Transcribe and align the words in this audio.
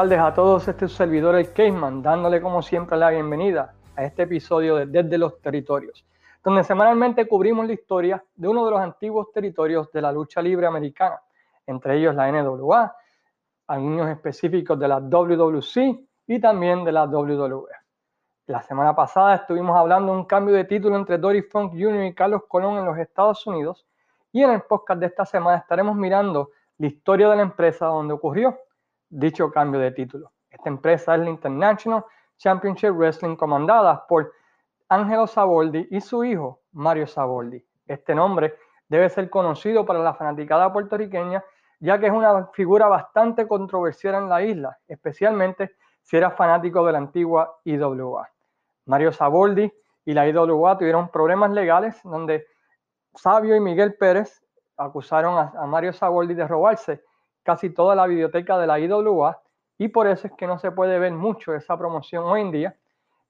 tardes 0.00 0.18
a 0.18 0.32
todos. 0.32 0.66
Este 0.66 0.86
es 0.86 0.92
su 0.92 0.96
servidor, 0.96 1.34
el 1.34 1.52
Caseman, 1.52 2.00
dándole 2.00 2.40
como 2.40 2.62
siempre 2.62 2.96
la 2.96 3.10
bienvenida 3.10 3.74
a 3.94 4.02
este 4.02 4.22
episodio 4.22 4.76
de 4.76 4.86
Desde 4.86 5.18
los 5.18 5.38
Territorios, 5.42 6.06
donde 6.42 6.64
semanalmente 6.64 7.28
cubrimos 7.28 7.66
la 7.66 7.74
historia 7.74 8.24
de 8.34 8.48
uno 8.48 8.64
de 8.64 8.70
los 8.70 8.80
antiguos 8.80 9.30
territorios 9.30 9.92
de 9.92 10.00
la 10.00 10.10
lucha 10.10 10.40
libre 10.40 10.66
americana, 10.66 11.20
entre 11.66 11.98
ellos 11.98 12.14
la 12.14 12.32
NWA, 12.32 12.96
algunos 13.66 14.08
específicos 14.08 14.78
de 14.78 14.88
la 14.88 15.00
WWC 15.00 16.00
y 16.28 16.40
también 16.40 16.82
de 16.82 16.92
la 16.92 17.04
WWF. 17.04 17.68
La 18.46 18.62
semana 18.62 18.96
pasada 18.96 19.34
estuvimos 19.34 19.76
hablando 19.76 20.14
de 20.14 20.18
un 20.18 20.24
cambio 20.24 20.54
de 20.54 20.64
título 20.64 20.96
entre 20.96 21.18
Dory 21.18 21.42
Funk 21.42 21.72
Jr. 21.72 22.04
y 22.04 22.14
Carlos 22.14 22.44
Colón 22.48 22.78
en 22.78 22.86
los 22.86 22.96
Estados 22.96 23.46
Unidos 23.46 23.86
y 24.32 24.42
en 24.42 24.50
el 24.52 24.62
podcast 24.62 24.98
de 24.98 25.08
esta 25.08 25.26
semana 25.26 25.58
estaremos 25.58 25.94
mirando 25.94 26.52
la 26.78 26.86
historia 26.86 27.28
de 27.28 27.36
la 27.36 27.42
empresa 27.42 27.84
donde 27.84 28.14
ocurrió 28.14 28.56
dicho 29.10 29.50
cambio 29.50 29.80
de 29.80 29.90
título. 29.90 30.32
Esta 30.50 30.68
empresa 30.68 31.14
es 31.14 31.20
la 31.20 31.30
International 31.30 32.04
Championship 32.38 32.92
Wrestling 32.92 33.36
comandada 33.36 34.06
por 34.06 34.32
Ángelo 34.88 35.26
Saboldi 35.26 35.86
y 35.90 36.00
su 36.00 36.24
hijo 36.24 36.60
Mario 36.72 37.06
Saboldi. 37.06 37.62
Este 37.86 38.14
nombre 38.14 38.56
debe 38.88 39.08
ser 39.10 39.28
conocido 39.28 39.84
para 39.84 39.98
la 39.98 40.14
fanaticada 40.14 40.72
puertorriqueña 40.72 41.44
ya 41.80 41.98
que 41.98 42.06
es 42.06 42.12
una 42.12 42.46
figura 42.48 42.86
bastante 42.88 43.48
controversial 43.48 44.14
en 44.14 44.28
la 44.28 44.42
isla, 44.42 44.78
especialmente 44.86 45.76
si 46.02 46.16
era 46.16 46.30
fanático 46.30 46.84
de 46.84 46.92
la 46.92 46.98
antigua 46.98 47.58
IWA. 47.64 48.28
Mario 48.84 49.12
Saboldi 49.12 49.72
y 50.04 50.12
la 50.12 50.28
IWA 50.28 50.78
tuvieron 50.78 51.08
problemas 51.08 51.50
legales 51.50 51.98
donde 52.04 52.46
Sabio 53.14 53.56
y 53.56 53.60
Miguel 53.60 53.94
Pérez 53.94 54.42
acusaron 54.76 55.38
a, 55.38 55.66
Mario 55.66 55.92
Saboldi 55.92 56.34
de 56.34 56.46
robarse 56.46 57.02
casi 57.42 57.70
toda 57.70 57.94
la 57.94 58.06
biblioteca 58.06 58.58
de 58.58 58.66
la 58.66 58.78
IWA 58.78 59.40
y 59.78 59.88
por 59.88 60.06
eso 60.06 60.26
es 60.26 60.34
que 60.34 60.46
no 60.46 60.58
se 60.58 60.72
puede 60.72 60.98
ver 60.98 61.12
mucho 61.12 61.54
esa 61.54 61.76
promoción 61.78 62.24
hoy 62.24 62.42
en 62.42 62.50
día, 62.50 62.76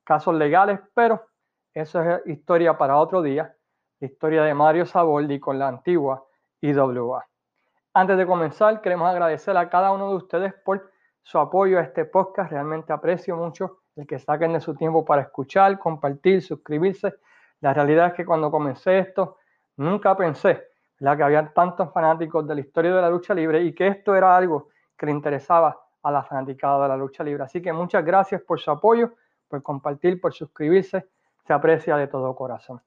casos 0.05 0.35
legales, 0.35 0.81
pero 0.95 1.27
eso 1.73 2.03
es 2.03 2.27
historia 2.27 2.77
para 2.77 2.97
otro 2.97 3.23
día, 3.23 3.55
historia 4.01 4.43
de 4.43 4.53
Mario 4.55 4.85
Saboldi 4.85 5.39
con 5.39 5.59
la 5.59 5.69
antigua 5.69 6.25
IWA. 6.61 7.25
Antes 7.95 8.17
de 8.17 8.27
comenzar, 8.27 8.81
queremos 8.81 9.09
agradecer 9.09 9.57
a 9.57 9.69
cada 9.69 9.93
uno 9.93 10.11
de 10.11 10.17
ustedes 10.17 10.55
por 10.65 10.91
su 11.23 11.39
apoyo 11.39 11.79
a 11.79 11.83
este 11.83 12.05
podcast. 12.05 12.51
Realmente 12.51 12.93
aprecio 12.93 13.37
mucho 13.37 13.83
el 13.97 14.07
que 14.07 14.19
saquen 14.19 14.53
de 14.53 14.61
su 14.61 14.75
tiempo 14.75 15.05
para 15.05 15.23
escuchar, 15.23 15.79
compartir, 15.79 16.43
suscribirse. 16.43 17.15
La 17.61 17.75
realidad 17.75 18.09
es 18.09 18.15
que 18.15 18.25
cuando 18.25 18.51
comencé 18.51 18.99
esto, 18.99 19.39
nunca 19.77 20.17
pensé 20.17 20.70
la 21.01 21.17
que 21.17 21.23
había 21.23 21.53
tantos 21.53 21.93
fanáticos 21.93 22.47
de 22.47 22.55
la 22.55 22.61
historia 22.61 22.95
de 22.95 23.03
la 23.03 23.11
lucha 23.11 23.35
libre 23.35 23.63
y 23.63 23.75
que 23.75 23.89
esto 23.89 24.15
era 24.15 24.37
algo 24.37 24.69
que 24.97 25.07
le 25.07 25.13
interesaba 25.13 25.79
a 26.03 26.11
la 26.11 26.23
fanaticada 26.23 26.83
de 26.83 26.89
la 26.89 26.97
lucha 26.97 27.25
libre. 27.25 27.43
Así 27.43 27.61
que 27.61 27.73
muchas 27.73 28.05
gracias 28.05 28.43
por 28.43 28.61
su 28.61 28.71
apoyo, 28.71 29.13
por 29.49 29.63
compartir, 29.63 30.21
por 30.21 30.33
suscribirse. 30.33 31.09
Se 31.47 31.53
aprecia 31.53 31.97
de 31.97 32.07
todo 32.07 32.35
corazón. 32.37 32.81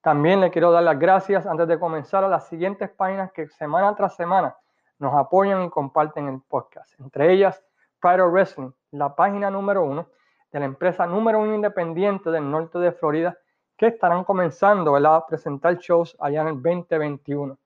También 0.00 0.40
le 0.40 0.50
quiero 0.50 0.70
dar 0.70 0.84
las 0.84 0.98
gracias 0.98 1.44
antes 1.46 1.66
de 1.66 1.78
comenzar 1.78 2.22
a 2.22 2.28
las 2.28 2.46
siguientes 2.46 2.88
páginas 2.88 3.32
que 3.32 3.48
semana 3.48 3.94
tras 3.96 4.14
semana 4.14 4.56
nos 4.98 5.14
apoyan 5.14 5.64
y 5.64 5.70
comparten 5.70 6.28
el 6.28 6.40
podcast. 6.40 6.98
Entre 7.00 7.32
ellas, 7.32 7.62
Pride 8.00 8.22
of 8.22 8.32
Wrestling, 8.32 8.70
la 8.92 9.14
página 9.14 9.50
número 9.50 9.84
uno 9.84 10.06
de 10.52 10.60
la 10.60 10.66
empresa 10.66 11.06
número 11.06 11.40
uno 11.40 11.54
independiente 11.54 12.30
del 12.30 12.48
norte 12.48 12.78
de 12.78 12.92
Florida 12.92 13.36
que 13.76 13.88
estarán 13.88 14.24
comenzando 14.24 14.96
a 14.96 15.26
presentar 15.26 15.76
shows 15.76 16.16
allá 16.18 16.40
en 16.42 16.48
el 16.48 16.62
2021. 16.62 17.58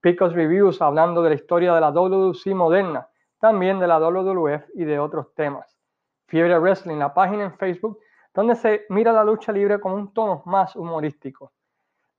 Picos 0.00 0.32
Reviews 0.32 0.82
hablando 0.82 1.22
de 1.22 1.30
la 1.30 1.34
historia 1.36 1.74
de 1.74 1.80
la 1.80 1.90
WWC 1.90 2.46
moderna, 2.54 3.08
también 3.38 3.78
de 3.78 3.86
la 3.86 3.98
WWF 4.00 4.70
y 4.74 4.84
de 4.84 4.98
otros 4.98 5.32
temas. 5.34 5.78
Fiebre 6.26 6.58
Wrestling, 6.58 6.96
la 6.96 7.14
página 7.14 7.44
en 7.44 7.54
Facebook, 7.54 8.00
donde 8.34 8.56
se 8.56 8.86
mira 8.88 9.12
la 9.12 9.22
lucha 9.22 9.52
libre 9.52 9.78
con 9.78 9.92
un 9.92 10.12
tono 10.12 10.42
más 10.46 10.74
humorístico. 10.74 11.52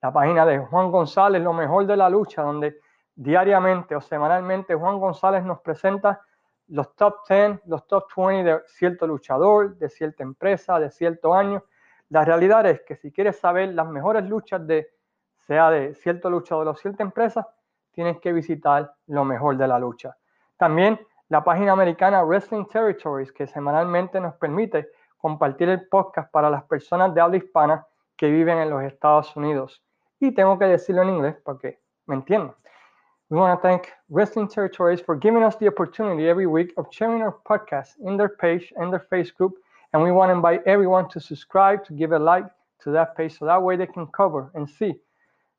La 0.02 0.14
página 0.14 0.46
de 0.46 0.60
Juan 0.60 0.92
González, 0.92 1.42
lo 1.42 1.54
mejor 1.54 1.86
de 1.86 1.98
la 1.98 2.10
lucha, 2.10 2.44
donde 2.44 2.80
diariamente 3.16 3.96
o 3.96 4.02
semanalmente 4.02 4.76
Juan 4.76 5.00
González 5.00 5.44
nos 5.44 5.60
presenta 5.60 6.22
los 6.68 6.96
top 6.96 7.28
10, 7.28 7.62
los 7.66 7.86
top 7.88 8.06
20 8.16 8.44
de 8.44 8.62
cierto 8.68 9.06
luchador, 9.06 9.76
de 9.78 9.90
cierta 9.90 10.24
empresa, 10.24 10.80
de 10.80 10.90
cierto 10.90 11.34
año 11.34 11.64
la 12.10 12.26
realidad 12.26 12.66
es 12.66 12.82
que 12.82 12.96
si 12.96 13.12
quieres 13.12 13.40
saber 13.40 13.74
las 13.74 13.88
mejores 13.88 14.28
luchas 14.28 14.66
de, 14.68 14.90
sea 15.48 15.70
de 15.70 15.96
cierto 15.96 16.30
luchador 16.30 16.68
o 16.68 16.76
cierta 16.76 17.04
empresa, 17.04 17.48
tienes 17.92 18.20
que 18.20 18.34
visitar 18.34 18.94
lo 19.08 19.24
mejor 19.26 19.58
de 19.58 19.68
la 19.68 19.80
lucha. 19.80 20.16
También 20.58 21.00
la 21.30 21.44
página 21.44 21.72
americana 21.72 22.24
Wrestling 22.24 22.66
Territories, 22.66 23.32
que 23.32 23.48
semanalmente 23.48 24.20
nos 24.20 24.36
permite 24.36 24.90
compartir 25.18 25.70
el 25.70 25.88
podcast 25.88 26.32
para 26.32 26.50
las 26.50 26.64
personas 26.66 27.14
de 27.14 27.22
habla 27.22 27.38
hispana 27.38 27.88
que 28.16 28.30
viven 28.30 28.58
en 28.58 28.70
los 28.70 28.84
Estados 28.84 29.36
Unidos. 29.36 29.84
Y 30.20 30.32
tengo 30.34 30.60
que 30.60 30.66
decirlo 30.66 31.02
en 31.02 31.10
inglés 31.10 31.36
para 31.44 31.58
que 31.58 31.80
me 32.06 32.16
entiendan. 32.16 32.56
We 33.30 33.40
want 33.40 33.60
to 33.60 33.68
thank 33.68 33.88
Wrestling 34.10 34.48
Territories 34.48 35.02
for 35.02 35.18
giving 35.18 35.44
us 35.44 35.58
the 35.58 35.68
opportunity 35.68 36.28
every 36.28 36.46
week 36.46 36.74
of 36.78 36.88
sharing 36.92 37.24
our 37.24 37.36
podcast 37.46 37.96
in 38.06 38.18
their 38.18 38.30
page 38.30 38.72
and 38.78 38.92
their 38.92 39.08
Facebook 39.10 39.38
group 39.38 39.63
And 39.94 40.02
we 40.02 40.12
want 40.12 40.30
to 40.30 40.34
invite 40.34 40.62
everyone 40.66 41.08
to 41.10 41.20
subscribe, 41.20 41.86
to 41.86 41.94
give 41.94 42.12
a 42.12 42.20
like 42.20 42.46
to 42.84 42.92
that 42.92 43.16
page 43.16 43.38
so 43.38 43.46
that 43.46 43.62
way 43.62 43.78
they 43.78 43.88
can 43.88 44.08
cover 44.08 44.52
and 44.56 44.68
see 44.68 44.96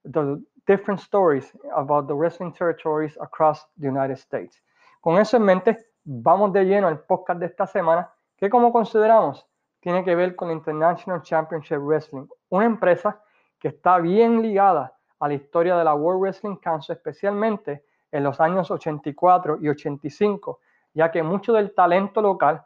the 0.04 0.42
different 0.66 1.00
stories 1.00 1.52
about 1.76 2.08
the 2.08 2.14
wrestling 2.14 2.52
territories 2.52 3.16
across 3.20 3.64
the 3.78 3.86
United 3.86 4.18
States. 4.18 4.60
Con 5.00 5.18
eso 5.18 5.36
en 5.36 5.44
mente, 5.44 5.76
vamos 6.04 6.52
de 6.52 6.64
lleno 6.64 6.88
al 6.88 6.98
podcast 6.98 7.40
de 7.40 7.46
esta 7.46 7.66
semana, 7.66 8.10
que 8.36 8.50
como 8.50 8.72
consideramos 8.72 9.46
tiene 9.80 10.02
que 10.02 10.14
ver 10.14 10.34
con 10.34 10.50
International 10.50 11.22
Championship 11.22 11.78
Wrestling, 11.78 12.26
una 12.48 12.64
empresa 12.64 13.20
que 13.60 13.68
está 13.68 13.98
bien 13.98 14.40
ligada 14.40 14.94
a 15.20 15.28
la 15.28 15.34
historia 15.34 15.76
de 15.76 15.84
la 15.84 15.94
World 15.94 16.22
Wrestling 16.22 16.56
Council, 16.56 16.96
especialmente 16.96 17.84
en 18.10 18.24
los 18.24 18.40
años 18.40 18.70
84 18.70 19.58
y 19.60 19.68
85, 19.68 20.60
ya 20.94 21.10
que 21.10 21.22
mucho 21.22 21.52
del 21.52 21.74
talento 21.74 22.22
local 22.22 22.64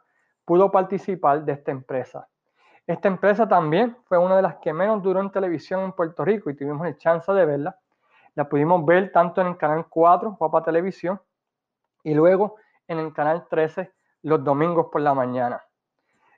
pudo 0.49 0.71
participar 0.71 1.45
de 1.45 1.51
esta 1.51 1.69
empresa. 1.69 2.27
Esta 2.87 3.07
empresa 3.07 3.47
también 3.47 3.95
fue 4.05 4.17
una 4.17 4.35
de 4.35 4.41
las 4.41 4.55
que 4.55 4.73
menos 4.73 5.03
duró 5.03 5.19
en 5.19 5.29
televisión 5.29 5.81
en 5.81 5.91
Puerto 5.91 6.25
Rico 6.25 6.49
y 6.49 6.55
tuvimos 6.55 6.87
el 6.87 6.97
chance 6.97 7.31
de 7.31 7.45
verla. 7.45 7.77
La 8.33 8.49
pudimos 8.49 8.83
ver 8.83 9.11
tanto 9.11 9.41
en 9.41 9.47
el 9.47 9.57
canal 9.57 9.85
4, 9.87 10.37
Guapa 10.39 10.63
Televisión, 10.63 11.21
y 12.03 12.15
luego 12.15 12.55
en 12.87 12.97
el 12.97 13.13
canal 13.13 13.45
13 13.47 13.91
los 14.23 14.43
domingos 14.43 14.87
por 14.91 15.01
la 15.01 15.13
mañana. 15.13 15.63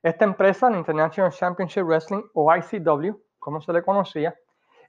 Esta 0.03 0.25
empresa, 0.25 0.69
la 0.69 0.77
International 0.77 1.31
Championship 1.31 1.83
Wrestling 1.83 2.23
o 2.33 2.53
ICW, 2.53 3.17
como 3.39 3.61
se 3.61 3.71
le 3.71 3.81
conocía, 3.81 4.35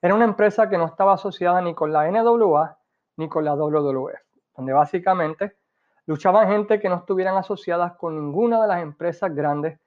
era 0.01 0.17
una 0.17 0.25
empresa 0.25 0.69
que 0.69 0.77
no 0.77 0.87
estaba 0.87 1.13
asociada 1.13 1.61
ni 1.61 1.77
con 1.77 1.93
la 1.93 2.11
NWA 2.11 2.77
ni 3.19 3.29
con 3.29 3.45
la 3.45 3.55
WWF, 3.55 4.19
donde 4.57 4.73
básicamente 4.73 5.59
luchaban 6.07 6.49
gente 6.49 6.81
que 6.81 6.89
no 6.89 6.97
estuvieran 6.97 7.37
asociadas 7.37 7.93
con 7.97 8.15
ninguna 8.15 8.61
de 8.63 8.69
las 8.69 8.83
empresas 8.83 9.35
grandes 9.35 9.79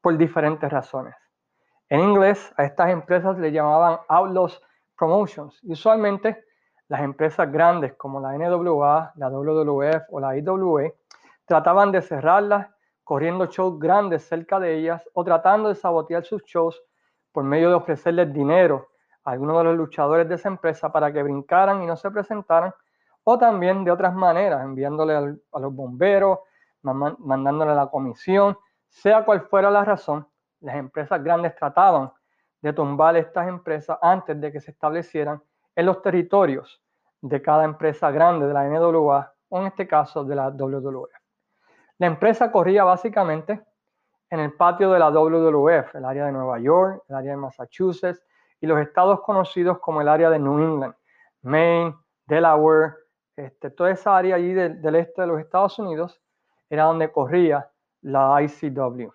por 0.00 0.16
diferentes 0.16 0.70
razones. 0.70 1.14
En 1.88 2.00
inglés, 2.00 2.52
a 2.56 2.64
estas 2.64 2.90
empresas 2.90 3.38
le 3.38 3.52
llamaban 3.52 3.98
Outlaws 4.08 4.60
Promotions. 4.96 5.58
Y 5.62 5.72
usualmente, 5.72 6.44
las 6.88 7.02
empresas 7.02 7.50
grandes 7.50 7.94
como 7.94 8.20
la 8.20 8.32
NWA, 8.36 9.12
la 9.16 9.28
WWF 9.28 10.02
o 10.10 10.20
la 10.20 10.36
IWA 10.36 10.90
trataban 11.44 11.92
de 11.92 12.02
cerrarlas 12.02 12.68
corriendo 13.04 13.46
shows 13.46 13.78
grandes 13.78 14.26
cerca 14.26 14.58
de 14.58 14.78
ellas 14.78 15.02
o 15.12 15.24
tratando 15.24 15.68
de 15.68 15.74
sabotear 15.74 16.24
sus 16.24 16.42
shows 16.44 16.82
por 17.32 17.44
medio 17.44 17.68
de 17.68 17.74
ofrecerles 17.74 18.32
dinero 18.32 18.88
a 19.24 19.32
algunos 19.32 19.58
de 19.58 19.64
los 19.64 19.76
luchadores 19.76 20.28
de 20.28 20.36
esa 20.36 20.48
empresa 20.48 20.92
para 20.92 21.12
que 21.12 21.22
brincaran 21.22 21.82
y 21.82 21.86
no 21.86 21.96
se 21.96 22.10
presentaran 22.10 22.72
o 23.24 23.38
también 23.38 23.84
de 23.84 23.90
otras 23.90 24.14
maneras, 24.14 24.62
enviándole 24.62 25.14
a 25.14 25.58
los 25.58 25.74
bomberos, 25.74 26.40
mandándole 26.82 27.72
a 27.72 27.74
la 27.74 27.86
comisión, 27.86 28.56
sea 28.88 29.24
cual 29.24 29.42
fuera 29.42 29.70
la 29.70 29.84
razón, 29.84 30.26
las 30.60 30.76
empresas 30.76 31.22
grandes 31.22 31.54
trataban 31.54 32.12
de 32.60 32.72
tumbar 32.72 33.16
estas 33.16 33.48
empresas 33.48 33.98
antes 34.00 34.40
de 34.40 34.52
que 34.52 34.60
se 34.60 34.70
establecieran 34.70 35.42
en 35.74 35.86
los 35.86 36.02
territorios 36.02 36.82
de 37.20 37.40
cada 37.40 37.64
empresa 37.64 38.10
grande 38.10 38.46
de 38.46 38.52
la 38.52 38.68
NWA 38.68 39.32
o 39.48 39.60
en 39.60 39.66
este 39.66 39.86
caso 39.86 40.24
de 40.24 40.36
la 40.36 40.50
WWF. 40.50 41.12
La 41.98 42.06
empresa 42.06 42.50
corría 42.50 42.84
básicamente 42.84 43.62
en 44.30 44.40
el 44.40 44.54
patio 44.54 44.90
de 44.90 44.98
la 44.98 45.10
WWF, 45.10 45.94
el 45.94 46.04
área 46.04 46.26
de 46.26 46.32
Nueva 46.32 46.58
York, 46.58 47.04
el 47.08 47.16
área 47.16 47.32
de 47.32 47.36
Massachusetts 47.36 48.22
y 48.60 48.66
los 48.66 48.80
estados 48.80 49.20
conocidos 49.20 49.78
como 49.78 50.00
el 50.00 50.08
área 50.08 50.30
de 50.30 50.38
New 50.38 50.58
England, 50.58 50.94
Maine, 51.42 51.94
Delaware, 52.26 52.94
este, 53.36 53.70
toda 53.70 53.90
esa 53.90 54.16
área 54.16 54.36
allí 54.36 54.52
del 54.52 54.94
este 54.94 55.22
de 55.22 55.26
los 55.26 55.40
Estados 55.40 55.78
Unidos 55.78 56.20
era 56.68 56.84
donde 56.84 57.10
corría 57.10 57.70
la 58.02 58.42
ICW. 58.42 59.10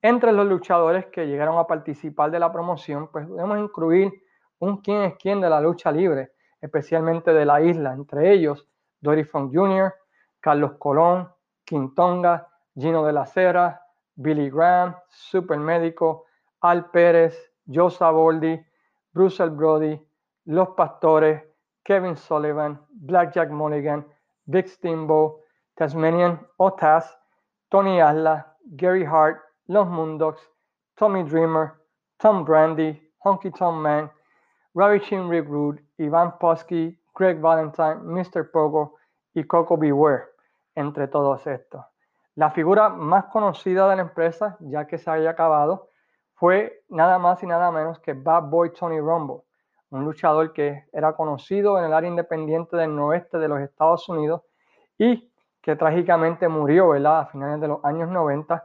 Entre 0.00 0.32
los 0.32 0.46
luchadores 0.46 1.06
que 1.06 1.26
llegaron 1.26 1.58
a 1.58 1.66
participar 1.66 2.30
de 2.30 2.38
la 2.38 2.52
promoción, 2.52 3.08
pues 3.10 3.26
podemos 3.26 3.58
incluir 3.58 4.12
un 4.60 4.80
quién 4.80 5.02
es 5.02 5.14
quién 5.16 5.40
de 5.40 5.50
la 5.50 5.60
lucha 5.60 5.90
libre, 5.90 6.32
especialmente 6.60 7.32
de 7.32 7.44
la 7.44 7.60
isla, 7.60 7.92
entre 7.92 8.32
ellos 8.32 8.66
Dory 9.00 9.24
Funk 9.24 9.52
Jr., 9.54 9.94
Carlos 10.40 10.72
Colón, 10.78 11.28
Quintonga, 11.64 12.48
Gino 12.76 13.04
de 13.04 13.12
la 13.12 13.26
Cera, 13.26 13.82
Billy 14.14 14.50
Graham, 14.50 14.96
Super 15.08 15.58
Médico, 15.58 16.26
Al 16.60 16.90
Pérez, 16.90 17.52
Joe 17.66 17.90
Saboldi, 17.90 18.60
Bruce 19.12 19.44
Brody, 19.46 20.00
Los 20.44 20.70
Pastores, 20.70 21.47
Kevin 21.88 22.16
Sullivan, 22.16 22.78
Blackjack 23.06 23.50
Mulligan, 23.50 24.04
Dick 24.50 24.68
Steamboat, 24.68 25.40
Tasmanian 25.78 26.38
Otas, 26.60 27.04
Tony 27.70 27.98
Asla, 27.98 28.44
Gary 28.76 29.06
Hart, 29.06 29.40
Los 29.68 29.88
Mundocs, 29.88 30.40
Tommy 30.98 31.22
Dreamer, 31.22 31.80
Tom 32.18 32.44
Brandy, 32.44 33.00
Honky 33.24 33.50
Tom 33.50 33.80
Man, 33.80 34.10
Ravishing 34.74 35.28
Rick 35.28 35.46
Rude, 35.48 35.80
Ivan 35.98 36.32
Posky, 36.38 36.94
Greg 37.14 37.40
Valentine, 37.40 38.00
Mr. 38.04 38.50
Pogo 38.52 38.96
y 39.34 39.44
Coco 39.44 39.78
Beware, 39.78 40.26
entre 40.76 41.08
todos 41.08 41.46
estos. 41.46 41.82
La 42.34 42.50
figura 42.50 42.90
más 42.90 43.24
conocida 43.32 43.88
de 43.88 43.96
la 43.96 44.02
empresa, 44.02 44.58
ya 44.60 44.86
que 44.86 44.98
se 44.98 45.10
había 45.10 45.30
acabado, 45.30 45.88
fue 46.34 46.84
nada 46.90 47.18
más 47.18 47.42
y 47.42 47.46
nada 47.46 47.70
menos 47.70 47.98
que 48.00 48.12
Bad 48.12 48.50
Boy 48.50 48.74
Tony 48.74 49.00
Rumble, 49.00 49.47
un 49.90 50.04
luchador 50.04 50.52
que 50.52 50.84
era 50.92 51.14
conocido 51.14 51.78
en 51.78 51.84
el 51.86 51.94
área 51.94 52.10
independiente 52.10 52.76
del 52.76 52.94
noroeste 52.94 53.38
de 53.38 53.48
los 53.48 53.60
Estados 53.60 54.08
Unidos 54.08 54.42
y 54.98 55.30
que 55.62 55.76
trágicamente 55.76 56.48
murió 56.48 56.92
a 56.92 57.26
finales 57.26 57.60
de 57.60 57.68
los 57.68 57.84
años 57.84 58.08
90 58.10 58.64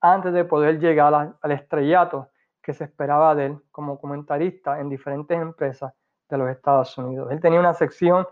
antes 0.00 0.32
de 0.32 0.44
poder 0.44 0.78
llegar 0.78 1.36
al 1.40 1.50
estrellato 1.50 2.28
que 2.62 2.72
se 2.72 2.84
esperaba 2.84 3.34
de 3.34 3.46
él 3.46 3.58
como 3.70 3.98
comentarista 3.98 4.80
en 4.80 4.88
diferentes 4.88 5.38
empresas 5.38 5.92
de 6.28 6.38
los 6.38 6.48
Estados 6.50 6.96
Unidos. 6.98 7.30
Él 7.30 7.40
tenía 7.40 7.60
una 7.60 7.74
sección 7.74 8.26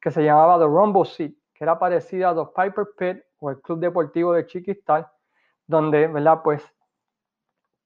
que 0.00 0.10
se 0.10 0.22
llamaba 0.22 0.58
The 0.58 0.66
Rumble 0.66 1.04
Seat, 1.04 1.32
que 1.54 1.64
era 1.64 1.78
parecida 1.78 2.30
a 2.30 2.34
The 2.34 2.50
Piper 2.54 2.86
Pit 2.96 3.24
o 3.38 3.50
el 3.50 3.60
Club 3.60 3.80
Deportivo 3.80 4.32
de 4.32 4.46
Chiquistal, 4.46 5.06
donde, 5.66 6.06
¿verdad? 6.06 6.40
Pues 6.42 6.62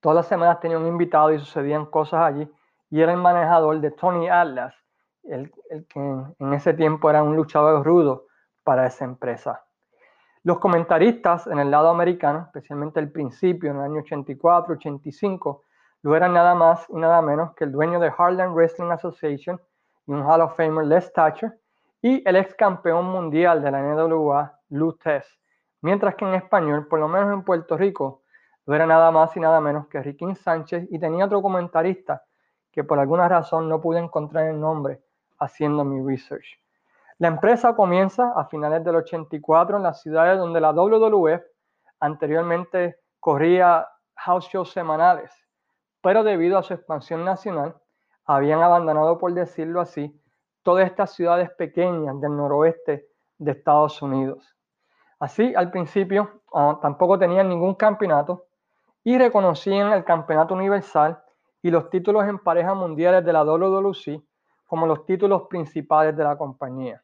todas 0.01 0.17
las 0.17 0.27
semanas 0.27 0.61
tenía 0.61 0.79
un 0.79 0.87
invitado 0.87 1.33
y 1.33 1.39
sucedían 1.39 1.87
cosas 1.87 2.21
allí. 2.21 2.51
Y 2.91 3.01
era 3.01 3.13
el 3.13 3.19
manejador 3.19 3.81
de 3.81 3.91
Tony 3.91 4.29
Atlas, 4.29 4.75
el, 5.25 5.53
que 5.89 6.01
en, 6.01 6.53
ese 6.53 6.75
tiempo 6.75 7.11
era 7.11 7.23
un 7.23 7.37
luchador 7.37 7.85
rudo 7.85 8.27
para 8.65 8.87
esa 8.87 9.05
empresa. 9.05 9.65
Los 10.43 10.59
comentaristas 10.59 11.47
en 11.47 11.59
el 11.59 11.71
lado 11.71 11.89
americano, 11.89 12.45
especialmente 12.47 13.01
el 13.01 13.11
principio, 13.11 13.71
en 13.71 13.77
el 13.77 13.83
año 13.83 14.01
84, 14.01 14.75
85, 14.75 15.65
lo 16.03 16.17
eran 16.17 16.33
nada 16.33 16.55
más 16.55 16.89
y 16.89 16.97
nada 16.97 17.21
menos 17.21 17.55
que 17.55 17.65
el 17.65 17.73
dueño 17.73 18.01
de 18.01 18.13
Harlem 18.17 18.55
Wrestling 18.55 18.91
Association 18.91 19.61
y 20.07 20.13
un 20.13 20.23
Hall 20.23 20.41
of 20.41 20.57
Famer 20.57 20.87
Les 20.87 21.13
Thatcher 21.13 21.59
y 22.01 22.27
el 22.27 22.37
ex 22.37 22.55
campeón 22.55 23.07
mundial 23.07 23.63
de 23.63 23.71
la 23.71 23.83
NWA, 23.83 24.61
Lou 24.71 24.93
Tess. 24.93 25.27
Mientras 25.83 26.15
que 26.15 26.25
en 26.25 26.35
español, 26.35 26.87
por 26.87 27.01
lo 27.01 27.09
menos 27.09 27.33
en 27.33 27.43
Puerto 27.43 27.77
Rico, 27.77 28.23
no 28.67 28.75
era 28.75 28.87
nada 28.87 29.11
más 29.11 29.37
y 29.37 29.41
nada 29.41 29.61
menos 29.61 29.89
que 29.89 30.03
Riquín 30.03 30.37
Sánchez 30.37 30.87
y 30.91 30.99
tenía 30.99 31.25
otro 31.25 31.43
comentarista 31.43 32.23
que 32.79 32.85
por 32.85 33.01
alguna 33.01 33.29
razón 33.29 33.69
no 33.69 33.81
pude 33.81 33.99
encontrar 33.99 34.47
el 34.47 34.61
nombre 34.61 35.03
haciendo 35.41 35.85
mi 35.85 36.01
research. 36.01 36.61
La 37.19 37.27
empresa 37.27 37.75
comienza 37.75 38.31
a 38.37 38.45
finales 38.45 38.85
del 38.85 38.95
84 38.95 39.79
en 39.79 39.83
las 39.83 40.01
ciudades 40.01 40.39
donde 40.39 40.61
la 40.61 40.71
WWF 40.71 41.43
anteriormente 41.99 43.01
corría 43.19 43.85
house 44.15 44.47
shows 44.47 44.71
semanales, 44.71 45.33
pero 46.01 46.23
debido 46.23 46.57
a 46.57 46.63
su 46.63 46.73
expansión 46.73 47.25
nacional 47.25 47.75
habían 48.25 48.63
abandonado, 48.63 49.19
por 49.19 49.35
decirlo 49.35 49.81
así, 49.81 50.17
todas 50.63 50.87
estas 50.87 51.13
ciudades 51.15 51.51
pequeñas 51.59 52.21
del 52.21 52.37
noroeste 52.37 53.09
de 53.39 53.51
Estados 53.51 54.01
Unidos. 54.03 54.55
Así, 55.19 55.53
al 55.57 55.73
principio 55.73 56.43
ah, 56.55 56.79
tampoco 56.81 57.19
tenían 57.19 57.49
ningún 57.49 57.75
campeonato 57.75 58.47
y 59.03 59.19
reconocían 59.19 59.93
el 59.93 60.05
campeonato 60.05 60.55
universal 60.55 61.21
y 61.63 61.71
los 61.71 61.91
títulos 61.91 62.25
en 62.27 62.39
parejas 62.39 62.77
mundiales 62.77 63.25
de 63.25 63.33
la 63.33 63.45
WWC 63.45 64.23
como 64.67 64.87
los 64.87 65.05
títulos 65.07 65.43
principales 65.49 66.17
de 66.17 66.25
la 66.25 66.37
compañía. 66.37 67.03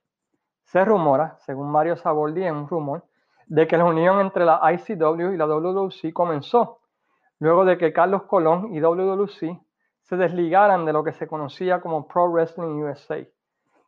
Se 0.64 0.84
rumora, 0.84 1.36
según 1.40 1.70
Mario 1.70 1.96
Saboldi 1.96 2.44
en 2.44 2.56
un 2.56 2.68
rumor, 2.68 3.04
de 3.46 3.66
que 3.66 3.76
la 3.76 3.84
unión 3.84 4.20
entre 4.20 4.44
la 4.44 4.60
ICW 4.72 5.32
y 5.32 5.36
la 5.36 5.46
WWC 5.46 6.12
comenzó 6.12 6.80
luego 7.38 7.64
de 7.64 7.76
que 7.76 7.92
Carlos 7.92 8.22
Colón 8.24 8.74
y 8.74 8.80
WWC 8.80 9.60
se 10.02 10.16
desligaran 10.16 10.84
de 10.84 10.92
lo 10.92 11.02
que 11.02 11.12
se 11.12 11.26
conocía 11.26 11.80
como 11.80 12.06
Pro 12.06 12.30
Wrestling 12.30 12.82
USA. 12.82 13.26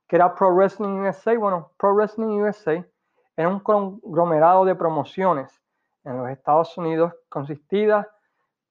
¿Qué 0.08 0.16
era 0.16 0.34
Pro 0.34 0.54
Wrestling 0.54 1.00
USA? 1.00 1.36
Bueno, 1.38 1.72
Pro 1.76 1.94
Wrestling 1.94 2.40
USA 2.40 2.84
era 3.36 3.48
un 3.48 3.60
conglomerado 3.60 4.64
de 4.64 4.74
promociones 4.74 5.60
en 6.04 6.16
los 6.16 6.28
Estados 6.30 6.76
Unidos 6.78 7.12
consistida 7.28 8.08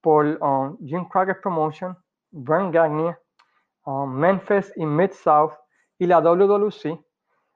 por 0.05 0.37
um, 0.39 0.77
Jim 0.85 1.03
Crockett 1.09 1.41
Promotion, 1.41 1.97
Brent 2.31 2.71
Gagne, 2.71 3.17
um, 3.87 4.07
Memphis 4.13 4.71
y 4.75 4.85
Mid-South 4.85 5.53
y 5.97 6.05
la 6.05 6.21
WWC, 6.21 7.03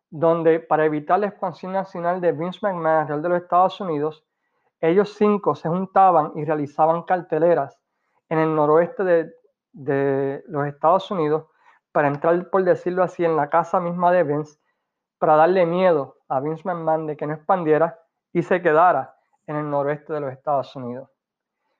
donde 0.09 0.59
para 0.59 0.83
evitar 0.85 1.19
la 1.19 1.27
expansión 1.27 1.73
nacional 1.73 2.19
de 2.19 2.31
Vince 2.31 2.57
McMahon 2.63 3.21
de 3.21 3.29
los 3.29 3.43
Estados 3.43 3.79
Unidos, 3.79 4.25
ellos 4.81 5.13
cinco 5.13 5.53
se 5.53 5.69
juntaban 5.69 6.31
y 6.37 6.43
realizaban 6.43 7.03
carteleras 7.03 7.79
en 8.29 8.39
el 8.39 8.55
noroeste 8.55 9.03
de, 9.03 9.31
de 9.71 10.43
los 10.47 10.65
Estados 10.65 11.11
Unidos 11.11 11.45
para 11.91 12.07
entrar, 12.07 12.49
por 12.49 12.63
decirlo 12.63 13.03
así, 13.03 13.23
en 13.23 13.35
la 13.35 13.51
casa 13.51 13.79
misma 13.79 14.11
de 14.11 14.23
Vince, 14.23 14.59
para 15.19 15.35
darle 15.35 15.67
miedo 15.67 16.15
a 16.27 16.39
Vince 16.39 16.63
McMahon 16.65 17.05
de 17.05 17.15
que 17.15 17.27
no 17.27 17.35
expandiera 17.35 17.99
y 18.33 18.41
se 18.41 18.59
quedara 18.59 19.13
en 19.45 19.55
el 19.55 19.69
noroeste 19.69 20.13
de 20.13 20.21
los 20.21 20.31
Estados 20.31 20.75
Unidos. 20.75 21.11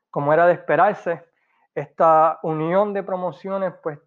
Como 0.10 0.34
era 0.34 0.48
de 0.48 0.54
esperarse, 0.54 1.24
esta 1.76 2.40
unión 2.44 2.94
de 2.94 3.04
promociones 3.04 3.74
pues 3.82 4.00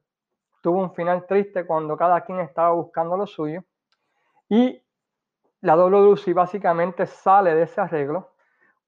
tuvo 0.60 0.80
un 0.80 0.94
final 0.94 1.26
triste 1.26 1.66
cuando 1.66 1.96
cada 1.96 2.20
quien 2.22 2.40
estaba 2.40 2.72
buscando 2.72 3.16
lo 3.16 3.26
suyo 3.26 3.64
y 4.48 4.82
la 5.60 5.76
WWC 5.76 6.34
básicamente 6.34 7.06
sale 7.06 7.54
de 7.54 7.62
ese 7.62 7.80
arreglo 7.80 8.32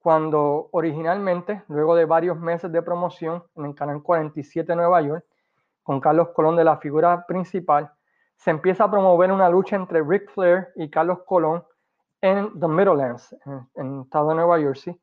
cuando 0.00 0.68
originalmente, 0.72 1.62
luego 1.68 1.94
de 1.94 2.04
varios 2.04 2.38
meses 2.38 2.70
de 2.70 2.82
promoción 2.82 3.42
en 3.56 3.64
el 3.64 3.74
Canal 3.74 4.02
47 4.02 4.76
Nueva 4.76 5.00
York, 5.00 5.24
con 5.82 6.00
Carlos 6.00 6.28
Colón 6.34 6.56
de 6.56 6.64
la 6.64 6.76
figura 6.76 7.24
principal, 7.26 7.90
se 8.36 8.50
empieza 8.50 8.84
a 8.84 8.90
promover 8.90 9.32
una 9.32 9.48
lucha 9.48 9.76
entre 9.76 10.02
Ric 10.02 10.30
Flair 10.30 10.68
y 10.76 10.90
Carlos 10.90 11.20
Colón 11.24 11.64
en 12.20 12.58
The 12.58 12.68
Middlelands, 12.68 13.34
en, 13.46 13.68
en 13.76 13.94
el 13.94 14.00
estado 14.02 14.28
de 14.28 14.34
Nueva 14.34 14.58
Jersey. 14.58 15.00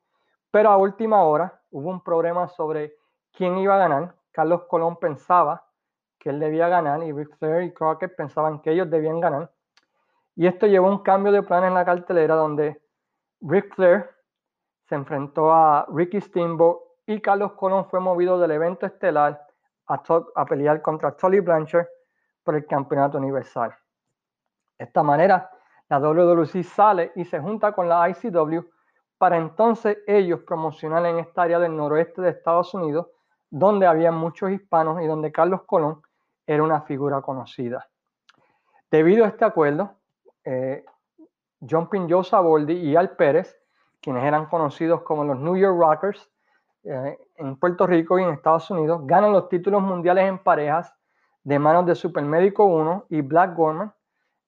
Pero 0.52 0.68
a 0.68 0.76
última 0.76 1.24
hora 1.24 1.60
hubo 1.70 1.88
un 1.88 2.04
problema 2.04 2.46
sobre 2.46 2.94
quién 3.32 3.56
iba 3.56 3.74
a 3.74 3.78
ganar. 3.78 4.14
Carlos 4.30 4.64
Colón 4.68 4.98
pensaba 4.98 5.66
que 6.18 6.28
él 6.28 6.38
debía 6.38 6.68
ganar 6.68 7.02
y 7.02 7.10
Ric 7.10 7.36
Flair 7.38 7.62
y 7.62 7.72
Crockett 7.72 8.14
pensaban 8.14 8.60
que 8.60 8.70
ellos 8.70 8.90
debían 8.90 9.18
ganar. 9.18 9.50
Y 10.36 10.46
esto 10.46 10.66
llevó 10.66 10.88
a 10.88 10.90
un 10.90 11.02
cambio 11.02 11.32
de 11.32 11.42
plan 11.42 11.64
en 11.64 11.72
la 11.72 11.86
cartelera 11.86 12.34
donde 12.34 12.82
Ric 13.40 13.74
Flair 13.74 14.10
se 14.84 14.94
enfrentó 14.94 15.50
a 15.50 15.86
Ricky 15.88 16.20
Steamboat 16.20 16.78
y 17.06 17.20
Carlos 17.22 17.52
Colón 17.52 17.86
fue 17.86 18.00
movido 18.00 18.38
del 18.38 18.50
evento 18.50 18.84
estelar 18.84 19.46
a, 19.88 20.02
a 20.34 20.44
pelear 20.44 20.82
contra 20.82 21.16
Tully 21.16 21.40
Blanchard 21.40 21.86
por 22.44 22.56
el 22.56 22.66
campeonato 22.66 23.16
universal. 23.16 23.74
De 24.78 24.84
esta 24.84 25.02
manera, 25.02 25.50
la 25.88 25.98
WWC 25.98 26.62
sale 26.62 27.12
y 27.16 27.24
se 27.24 27.40
junta 27.40 27.72
con 27.72 27.88
la 27.88 28.06
ICW 28.10 28.60
para 29.22 29.36
entonces 29.36 29.98
ellos 30.08 30.40
promocionar 30.40 31.06
en 31.06 31.20
esta 31.20 31.42
área 31.42 31.60
del 31.60 31.76
noroeste 31.76 32.20
de 32.20 32.30
Estados 32.30 32.74
Unidos, 32.74 33.06
donde 33.48 33.86
había 33.86 34.10
muchos 34.10 34.50
hispanos 34.50 35.00
y 35.00 35.06
donde 35.06 35.30
Carlos 35.30 35.60
Colón 35.64 36.02
era 36.44 36.64
una 36.64 36.80
figura 36.80 37.22
conocida. 37.22 37.88
Debido 38.90 39.24
a 39.24 39.28
este 39.28 39.44
acuerdo, 39.44 39.94
eh, 40.44 40.84
John 41.60 41.88
Joe 42.10 42.24
Saboldi 42.24 42.72
y 42.72 42.96
Al 42.96 43.14
Pérez, 43.14 43.56
quienes 44.00 44.24
eran 44.24 44.46
conocidos 44.46 45.02
como 45.02 45.22
los 45.22 45.38
New 45.38 45.56
York 45.56 45.78
Rockers 45.78 46.28
eh, 46.82 47.16
en 47.36 47.56
Puerto 47.60 47.86
Rico 47.86 48.18
y 48.18 48.24
en 48.24 48.30
Estados 48.30 48.68
Unidos, 48.72 49.02
ganan 49.04 49.30
los 49.30 49.48
títulos 49.48 49.82
mundiales 49.82 50.28
en 50.28 50.40
parejas 50.40 50.92
de 51.44 51.60
manos 51.60 51.86
de 51.86 51.94
Supermédico 51.94 52.64
1 52.64 53.06
y 53.10 53.20
Black 53.20 53.54
Gorman, 53.54 53.94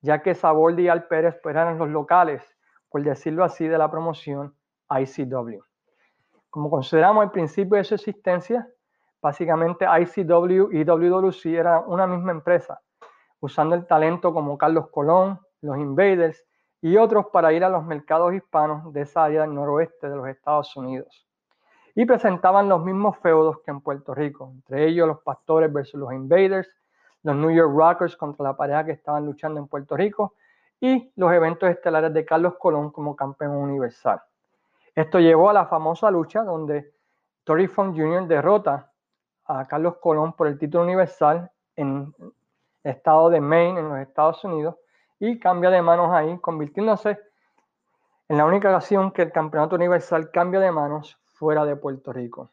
ya 0.00 0.20
que 0.20 0.34
Saboldi 0.34 0.82
y 0.82 0.88
Al 0.88 1.06
Pérez 1.06 1.40
eran 1.44 1.78
los 1.78 1.90
locales, 1.90 2.42
por 2.88 3.04
decirlo 3.04 3.44
así, 3.44 3.68
de 3.68 3.78
la 3.78 3.88
promoción 3.88 4.52
ICW. 5.00 5.60
Como 6.50 6.70
consideramos 6.70 7.24
el 7.24 7.30
principio 7.30 7.76
de 7.76 7.84
su 7.84 7.94
existencia, 7.94 8.68
básicamente 9.20 9.86
ICW 9.86 10.70
y 10.72 10.84
WWC 10.84 11.46
eran 11.46 11.82
una 11.86 12.06
misma 12.06 12.32
empresa, 12.32 12.80
usando 13.40 13.74
el 13.74 13.86
talento 13.86 14.32
como 14.32 14.56
Carlos 14.56 14.88
Colón, 14.90 15.40
los 15.62 15.78
Invaders 15.78 16.44
y 16.80 16.96
otros 16.96 17.26
para 17.32 17.52
ir 17.52 17.64
a 17.64 17.70
los 17.70 17.84
mercados 17.84 18.34
hispanos 18.34 18.92
de 18.92 19.02
esa 19.02 19.24
área 19.24 19.40
del 19.40 19.54
noroeste 19.54 20.08
de 20.08 20.16
los 20.16 20.28
Estados 20.28 20.76
Unidos. 20.76 21.26
Y 21.94 22.04
presentaban 22.04 22.68
los 22.68 22.84
mismos 22.84 23.16
feudos 23.18 23.60
que 23.64 23.70
en 23.70 23.80
Puerto 23.80 24.14
Rico, 24.14 24.50
entre 24.52 24.86
ellos 24.86 25.08
los 25.08 25.22
pastores 25.22 25.72
versus 25.72 25.98
los 25.98 26.12
Invaders, 26.12 26.68
los 27.22 27.34
New 27.36 27.50
York 27.50 27.72
Rockers 27.74 28.16
contra 28.16 28.44
la 28.44 28.56
pareja 28.56 28.84
que 28.84 28.92
estaban 28.92 29.24
luchando 29.24 29.58
en 29.58 29.66
Puerto 29.66 29.96
Rico 29.96 30.34
y 30.78 31.10
los 31.16 31.32
eventos 31.32 31.70
estelares 31.70 32.12
de 32.12 32.24
Carlos 32.24 32.54
Colón 32.58 32.90
como 32.90 33.16
campeón 33.16 33.56
universal. 33.56 34.20
Esto 34.94 35.18
llevó 35.18 35.50
a 35.50 35.52
la 35.52 35.66
famosa 35.66 36.10
lucha 36.10 36.44
donde 36.44 36.94
Tori 37.42 37.66
Funk 37.66 37.96
Jr. 37.96 38.26
derrota 38.28 38.92
a 39.46 39.66
Carlos 39.66 39.96
Colón 40.00 40.34
por 40.34 40.46
el 40.46 40.58
título 40.58 40.84
universal 40.84 41.50
en 41.76 42.14
el 42.18 42.92
estado 42.92 43.28
de 43.28 43.40
Maine, 43.40 43.80
en 43.80 43.88
los 43.88 43.98
Estados 43.98 44.44
Unidos, 44.44 44.76
y 45.18 45.38
cambia 45.38 45.70
de 45.70 45.82
manos 45.82 46.10
ahí, 46.12 46.38
convirtiéndose 46.38 47.18
en 48.28 48.38
la 48.38 48.46
única 48.46 48.70
ocasión 48.70 49.10
que 49.10 49.22
el 49.22 49.32
campeonato 49.32 49.74
universal 49.76 50.30
cambia 50.30 50.60
de 50.60 50.70
manos 50.70 51.18
fuera 51.24 51.64
de 51.64 51.76
Puerto 51.76 52.12
Rico. 52.12 52.50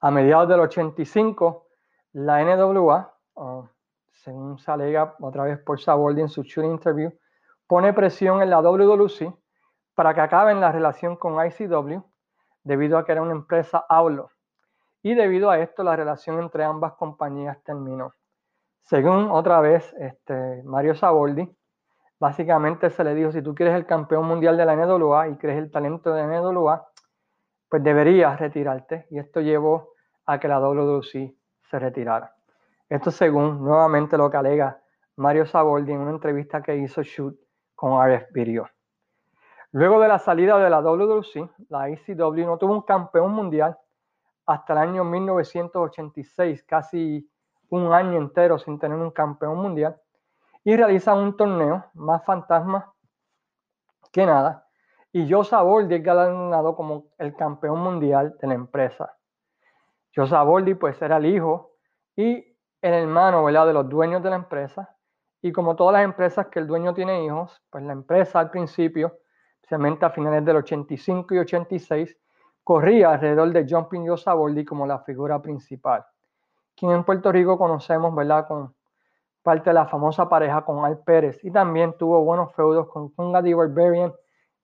A 0.00 0.10
mediados 0.10 0.48
del 0.48 0.60
85, 0.60 1.66
la 2.12 2.42
NWA, 2.42 3.14
según 4.12 4.58
se 4.58 4.70
alega 4.70 5.16
otra 5.20 5.44
vez 5.44 5.58
por 5.58 5.80
Saboldi 5.80 6.22
en 6.22 6.28
su 6.28 6.42
shooting 6.42 6.72
interview, 6.72 7.12
pone 7.66 7.92
presión 7.92 8.42
en 8.42 8.50
la 8.50 8.60
WWC 8.60 9.41
para 9.94 10.14
que 10.14 10.20
acaben 10.20 10.60
la 10.60 10.72
relación 10.72 11.16
con 11.16 11.34
ICW 11.44 12.02
debido 12.64 12.98
a 12.98 13.04
que 13.04 13.12
era 13.12 13.22
una 13.22 13.32
empresa 13.32 13.84
AULO. 13.88 14.30
Y 15.02 15.14
debido 15.14 15.50
a 15.50 15.58
esto, 15.58 15.82
la 15.82 15.96
relación 15.96 16.38
entre 16.40 16.64
ambas 16.64 16.94
compañías 16.94 17.62
terminó. 17.64 18.14
Según 18.82 19.30
otra 19.30 19.60
vez 19.60 19.94
este, 19.98 20.62
Mario 20.64 20.94
Saboldi, 20.94 21.48
básicamente 22.20 22.90
se 22.90 23.02
le 23.04 23.14
dijo, 23.14 23.32
si 23.32 23.42
tú 23.42 23.54
quieres 23.54 23.74
el 23.74 23.86
campeón 23.86 24.26
mundial 24.26 24.56
de 24.56 24.64
la 24.64 24.76
NWA 24.76 25.28
y 25.28 25.36
crees 25.36 25.58
el 25.58 25.70
talento 25.70 26.12
de 26.12 26.22
la 26.22 26.40
NWA, 26.40 26.86
pues 27.68 27.82
deberías 27.82 28.38
retirarte. 28.38 29.06
Y 29.10 29.18
esto 29.18 29.40
llevó 29.40 29.92
a 30.26 30.38
que 30.38 30.48
la 30.48 30.60
WWC 30.60 31.34
se 31.62 31.78
retirara. 31.78 32.34
Esto 32.88 33.10
según 33.10 33.64
nuevamente 33.64 34.16
lo 34.16 34.30
que 34.30 34.36
alega 34.36 34.80
Mario 35.16 35.46
Saboldi 35.46 35.92
en 35.92 36.00
una 36.00 36.10
entrevista 36.10 36.62
que 36.62 36.76
hizo 36.76 37.02
Shoot 37.02 37.36
con 37.74 37.92
RF 38.06 38.30
Video. 38.32 38.68
Luego 39.72 40.00
de 40.00 40.08
la 40.08 40.18
salida 40.18 40.58
de 40.58 40.68
la 40.68 40.82
WWC, 40.82 41.48
la 41.70 41.88
ECW 41.88 42.44
no 42.44 42.58
tuvo 42.58 42.74
un 42.74 42.82
campeón 42.82 43.32
mundial 43.32 43.78
hasta 44.44 44.74
el 44.74 44.78
año 44.80 45.02
1986, 45.02 46.62
casi 46.64 47.26
un 47.70 47.90
año 47.94 48.18
entero 48.18 48.58
sin 48.58 48.78
tener 48.78 48.98
un 48.98 49.10
campeón 49.10 49.56
mundial, 49.56 49.98
y 50.62 50.76
realiza 50.76 51.14
un 51.14 51.38
torneo 51.38 51.86
más 51.94 52.22
fantasma 52.22 52.92
que 54.12 54.26
nada. 54.26 54.68
Y 55.10 55.30
Joe 55.30 55.44
Saboldi 55.44 55.94
es 55.94 56.02
galardonado 56.02 56.76
como 56.76 57.06
el 57.16 57.34
campeón 57.34 57.80
mundial 57.80 58.36
de 58.42 58.48
la 58.48 58.54
empresa. 58.54 59.16
Joe 60.14 60.26
Saboldi 60.26 60.74
pues 60.74 61.00
era 61.00 61.16
el 61.16 61.24
hijo 61.24 61.72
y 62.14 62.44
el 62.82 62.92
hermano 62.92 63.44
¿verdad? 63.44 63.66
de 63.68 63.72
los 63.72 63.88
dueños 63.88 64.22
de 64.22 64.30
la 64.30 64.36
empresa. 64.36 64.94
Y 65.40 65.50
como 65.50 65.76
todas 65.76 65.94
las 65.94 66.04
empresas 66.04 66.48
que 66.48 66.58
el 66.58 66.66
dueño 66.66 66.92
tiene 66.92 67.24
hijos, 67.24 67.62
pues 67.70 67.82
la 67.84 67.92
empresa 67.92 68.38
al 68.38 68.50
principio, 68.50 69.18
especialmente 69.72 70.04
a 70.04 70.10
finales 70.10 70.44
del 70.44 70.56
85 70.56 71.34
y 71.34 71.38
86, 71.38 72.16
corría 72.62 73.12
alrededor 73.12 73.50
de 73.52 73.66
Jumping 73.66 74.06
Joe 74.06 74.18
Saboldi 74.18 74.66
como 74.66 74.86
la 74.86 74.98
figura 74.98 75.40
principal. 75.40 76.04
Quien 76.76 76.92
en 76.92 77.04
Puerto 77.04 77.32
Rico 77.32 77.56
conocemos, 77.56 78.14
¿verdad? 78.14 78.46
Con 78.46 78.74
parte 79.42 79.70
de 79.70 79.74
la 79.74 79.86
famosa 79.86 80.28
pareja 80.28 80.62
con 80.62 80.84
Al 80.84 80.98
Pérez 80.98 81.42
y 81.42 81.50
también 81.50 81.96
tuvo 81.96 82.22
buenos 82.22 82.54
feudos 82.54 82.86
con 82.88 83.08
Kunga 83.14 83.40
D. 83.40 83.54
Barbarian 83.54 84.12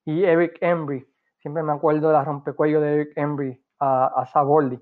y 0.05 0.25
Eric 0.25 0.59
Embry. 0.61 1.07
Siempre 1.39 1.63
me 1.63 1.73
acuerdo 1.73 2.09
de 2.09 2.13
la 2.13 2.25
rompecuello 2.25 2.79
de 2.83 2.95
Eric 2.95 3.13
Embry 3.17 3.65
a, 3.79 4.09
a 4.09 4.27
Saboldi. 4.27 4.79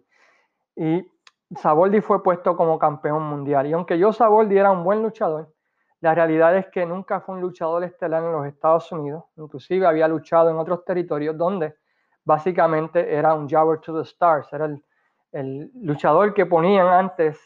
Y 0.75 1.07
Saboldi 1.55 2.01
fue 2.01 2.21
puesto 2.21 2.57
como 2.57 2.81
campeón 2.81 3.23
mundial. 3.23 3.69
Y 3.69 3.75
aunque 3.75 3.97
yo 3.97 4.13
Saboldi 4.13 4.59
era 4.59 4.73
un 4.73 4.83
buen 4.83 5.05
luchador, 5.05 5.55
la 6.01 6.15
realidad 6.15 6.57
es 6.57 6.67
que 6.69 6.85
nunca 6.85 7.21
fue 7.21 7.37
un 7.37 7.41
luchador 7.41 7.85
estelar 7.85 8.23
en 8.23 8.33
los 8.33 8.47
Estados 8.47 8.91
Unidos. 8.93 9.25
Inclusive 9.37 9.87
había 9.87 10.07
luchado 10.09 10.51
en 10.51 10.57
otros 10.57 10.85
territorios 10.85 11.37
donde 11.37 11.77
básicamente 12.25 13.15
era 13.15 13.35
un 13.35 13.49
Jabber 13.49 13.81
to 13.81 13.97
the 13.97 14.03
Stars. 14.03 14.53
Era 14.53 14.67
el, 14.67 14.85
el 15.33 15.71
luchador 15.75 16.35
que 16.35 16.47
ponían 16.47 16.87
antes 16.87 17.41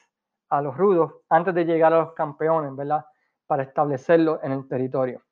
a 0.48 0.60
los 0.60 0.76
rudos 0.76 1.12
antes 1.28 1.54
de 1.54 1.64
llegar 1.64 1.92
a 1.92 2.00
los 2.00 2.12
campeones, 2.12 2.74
¿verdad? 2.74 3.06
Para 3.46 3.62
establecerlo 3.62 4.40
en 4.42 4.52
el 4.52 4.68
territorio. 4.68 5.22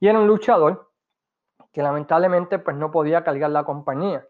Y 0.00 0.08
era 0.08 0.18
un 0.18 0.26
luchador 0.26 0.90
que 1.72 1.82
lamentablemente 1.82 2.58
pues 2.58 2.76
no 2.76 2.90
podía 2.90 3.22
cargar 3.22 3.50
la 3.50 3.64
compañía. 3.64 4.26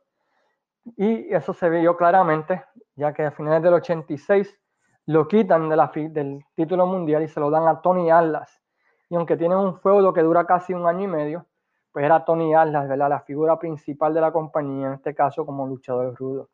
Y 0.96 1.32
eso 1.32 1.54
se 1.54 1.70
vio 1.70 1.96
claramente, 1.96 2.64
ya 2.96 3.12
que 3.12 3.24
a 3.24 3.30
finales 3.30 3.62
del 3.62 3.74
86 3.74 4.60
lo 5.06 5.28
quitan 5.28 5.68
del 5.68 6.44
título 6.54 6.86
mundial 6.86 7.22
y 7.22 7.28
se 7.28 7.40
lo 7.40 7.50
dan 7.50 7.68
a 7.68 7.80
Tony 7.80 8.10
Atlas. 8.10 8.60
Y 9.08 9.16
aunque 9.16 9.36
tiene 9.36 9.56
un 9.56 9.78
feudo 9.80 10.12
que 10.12 10.22
dura 10.22 10.46
casi 10.46 10.72
un 10.72 10.86
año 10.86 11.02
y 11.04 11.08
medio, 11.08 11.46
pues 11.92 12.04
era 12.04 12.24
Tony 12.24 12.54
Atlas, 12.54 12.88
¿verdad? 12.88 13.08
La 13.08 13.20
figura 13.20 13.58
principal 13.58 14.14
de 14.14 14.20
la 14.20 14.32
compañía, 14.32 14.88
en 14.88 14.94
este 14.94 15.14
caso 15.14 15.46
como 15.46 15.66
luchador 15.66 16.14
rudo. 16.14 16.48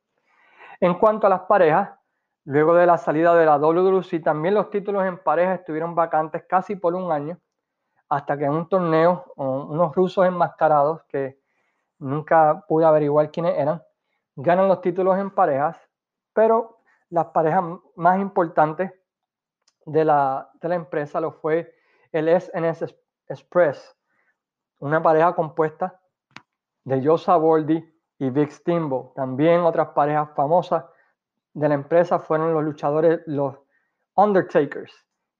En 0.80 0.94
cuanto 0.94 1.26
a 1.26 1.30
las 1.30 1.40
parejas, 1.42 1.90
Luego 2.44 2.74
de 2.74 2.86
la 2.86 2.96
salida 2.96 3.34
de 3.34 3.44
la 3.44 3.58
WWC, 3.58 4.22
también 4.24 4.54
los 4.54 4.70
títulos 4.70 5.04
en 5.04 5.18
pareja 5.18 5.54
estuvieron 5.54 5.94
vacantes 5.94 6.44
casi 6.48 6.74
por 6.74 6.94
un 6.94 7.12
año, 7.12 7.38
hasta 8.08 8.36
que 8.36 8.44
en 8.44 8.52
un 8.52 8.68
torneo, 8.68 9.32
unos 9.36 9.94
rusos 9.94 10.26
enmascarados, 10.26 11.04
que 11.04 11.38
nunca 11.98 12.64
pude 12.66 12.86
averiguar 12.86 13.30
quiénes 13.30 13.58
eran, 13.58 13.82
ganan 14.36 14.68
los 14.68 14.80
títulos 14.80 15.18
en 15.18 15.30
parejas, 15.30 15.76
pero 16.32 16.79
las 17.10 17.26
parejas 17.26 17.64
más 17.96 18.20
importantes 18.20 18.92
de 19.84 20.04
la, 20.04 20.50
de 20.60 20.68
la 20.68 20.74
empresa 20.76 21.20
lo 21.20 21.32
fue 21.32 21.74
el 22.12 22.28
SNS 22.28 22.94
Express, 23.28 23.96
una 24.78 25.02
pareja 25.02 25.34
compuesta 25.34 26.00
de 26.84 27.04
Joe 27.04 27.18
Saboldi 27.18 27.84
y 28.18 28.30
Vic 28.30 28.50
Steamboat. 28.50 29.14
También 29.14 29.60
otras 29.60 29.88
parejas 29.88 30.30
famosas 30.34 30.84
de 31.52 31.68
la 31.68 31.74
empresa 31.74 32.18
fueron 32.18 32.54
los 32.54 32.64
luchadores, 32.64 33.20
los 33.26 33.56
Undertakers, 34.14 34.92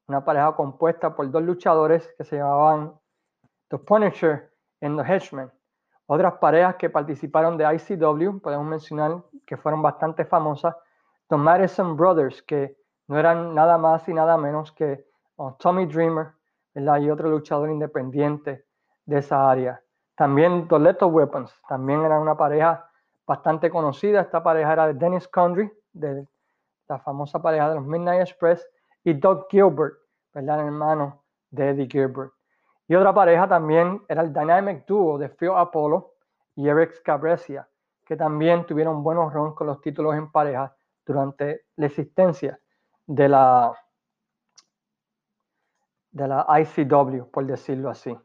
una 0.09 0.25
pareja 0.25 0.55
compuesta 0.55 1.15
por 1.15 1.31
dos 1.31 1.43
luchadores 1.43 2.09
que 2.17 2.25
se 2.25 2.37
llamaban 2.37 2.99
The 3.69 3.79
Punisher 3.79 4.53
y 4.81 4.97
The 4.97 5.03
Hedgeman. 5.03 5.53
Otras 6.07 6.35
parejas 6.35 6.77
que 6.77 6.91
participaron 6.91 7.57
de 7.57 7.65
ICW, 7.65 8.41
podemos 8.41 8.67
mencionar 8.67 9.23
que 9.47 9.57
fueron 9.57 9.83
bastante 9.83 10.25
famosas, 10.25 10.75
The 11.31 11.37
Madison 11.37 11.97
Brothers, 11.97 12.43
que 12.43 12.77
no 13.07 13.17
eran 13.17 13.55
nada 13.55 13.79
más 13.79 14.09
y 14.09 14.13
nada 14.13 14.37
menos 14.37 14.73
que 14.73 15.07
oh, 15.37 15.55
Tommy 15.61 15.87
Dreamer 15.87 16.33
y 16.75 17.11
otro 17.11 17.31
luchador 17.31 17.71
independiente 17.71 18.65
de 19.07 19.19
esa 19.19 19.49
área. 19.49 19.81
También 20.17 20.67
The 20.67 20.79
Lethal 20.79 21.11
Weapons, 21.11 21.55
también 21.69 22.05
era 22.05 22.19
una 22.19 22.37
pareja 22.37 22.85
bastante 23.27 23.71
conocida. 23.71 24.21
Esta 24.21 24.43
pareja 24.43 24.73
era 24.73 24.87
de 24.89 24.95
Dennis 24.95 25.29
Condry, 25.29 25.71
de 25.93 26.27
la 26.89 26.99
famosa 26.99 27.41
pareja 27.41 27.69
de 27.69 27.77
los 27.77 27.87
Midnight 27.87 28.23
Express, 28.23 28.69
y 29.05 29.15
Doug 29.15 29.47
Gilbert, 29.51 29.95
¿verdad? 30.35 30.61
El 30.61 30.67
hermano 30.67 31.23
de 31.51 31.71
Eddie 31.71 31.89
Gilbert. 31.89 32.33
Y 32.89 32.97
otra 32.97 33.15
pareja 33.15 33.47
también 33.49 34.03
era 34.09 34.23
el 34.23 34.33
Dynamic 34.33 34.85
Duo 34.85 35.17
de 35.17 35.29
Phil 35.29 35.53
Apollo 35.55 36.13
y 36.57 36.69
Eric 36.69 37.03
Cabresia, 37.05 37.69
que 38.05 38.17
también 38.17 38.67
tuvieron 38.67 39.05
buenos 39.05 39.33
runs 39.33 39.55
con 39.55 39.69
los 39.69 39.81
títulos 39.81 40.17
en 40.17 40.31
pareja 40.31 40.75
durante 41.05 41.67
la 41.77 41.87
existencia 41.87 42.59
de 43.07 43.29
la, 43.29 43.73
de 46.11 46.29
la 46.29 46.47
ICW, 46.61 47.31
por 47.31 47.47
decirlo 47.47 47.91
así. 47.91 48.17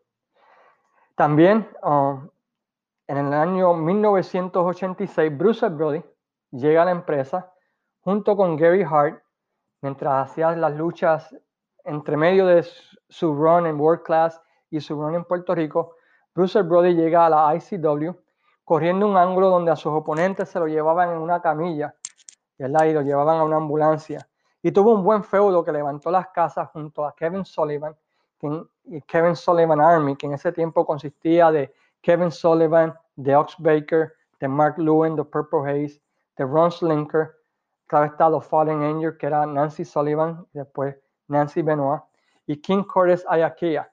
También 1.15 1.69
um, 1.83 2.29
en 3.07 3.17
el 3.17 3.33
año 3.33 3.73
1986, 3.73 5.37
Bruce 5.37 5.69
Brody 5.69 6.03
llega 6.51 6.81
a 6.81 6.85
la 6.85 6.91
empresa 6.91 7.51
junto 8.01 8.35
con 8.35 8.55
Gary 8.57 8.83
Hart, 8.83 9.21
mientras 9.81 10.29
hacía 10.29 10.51
las 10.51 10.75
luchas 10.75 11.35
entre 11.83 12.17
medio 12.17 12.45
de 12.45 12.65
su 13.09 13.33
run 13.33 13.65
en 13.67 13.79
World 13.79 14.03
Class 14.03 14.41
y 14.69 14.81
su 14.81 14.95
run 14.95 15.15
en 15.15 15.23
Puerto 15.23 15.55
Rico, 15.55 15.95
Bruce 16.33 16.61
Brody 16.63 16.95
llega 16.95 17.25
a 17.25 17.29
la 17.29 17.55
ICW 17.55 18.11
corriendo 18.63 19.07
un 19.07 19.15
ángulo 19.15 19.49
donde 19.49 19.71
a 19.71 19.75
sus 19.75 19.93
oponentes 19.93 20.49
se 20.49 20.59
lo 20.59 20.67
llevaban 20.67 21.11
en 21.11 21.17
una 21.17 21.41
camilla 21.41 21.95
y 22.57 22.93
lo 22.93 23.01
llevaban 23.01 23.39
a 23.39 23.43
una 23.43 23.57
ambulancia. 23.57 24.27
Y 24.61 24.71
tuvo 24.71 24.93
un 24.93 25.03
buen 25.03 25.23
feudo 25.23 25.63
que 25.63 25.71
levantó 25.71 26.09
las 26.09 26.27
casas 26.29 26.69
junto 26.71 27.05
a 27.05 27.15
Kevin 27.15 27.45
Sullivan 27.45 27.95
Kevin 29.07 29.35
Sullivan 29.35 29.81
Army, 29.81 30.15
que 30.15 30.27
en 30.27 30.33
ese 30.33 30.51
tiempo 30.51 30.85
consistía 30.85 31.51
de 31.51 31.73
Kevin 32.01 32.31
Sullivan, 32.31 32.93
de 33.15 33.35
Ox 33.35 33.55
Baker, 33.57 34.13
de 34.39 34.47
Mark 34.47 34.77
Lewin, 34.77 35.15
de 35.15 35.23
Purple 35.23 35.61
Haze, 35.61 36.01
de 36.37 36.45
Ron 36.45 36.71
Slinker, 36.71 37.33
Claro 37.87 38.05
está 38.05 38.41
Fallen 38.41 38.81
Angel, 38.81 39.15
que 39.17 39.27
era 39.27 39.45
Nancy 39.45 39.85
Sullivan, 39.85 40.45
después 40.53 40.95
Nancy 41.27 41.61
Benoit, 41.61 42.01
y 42.47 42.59
King 42.59 42.83
Curtis 42.83 43.23
Ayakia. 43.29 43.91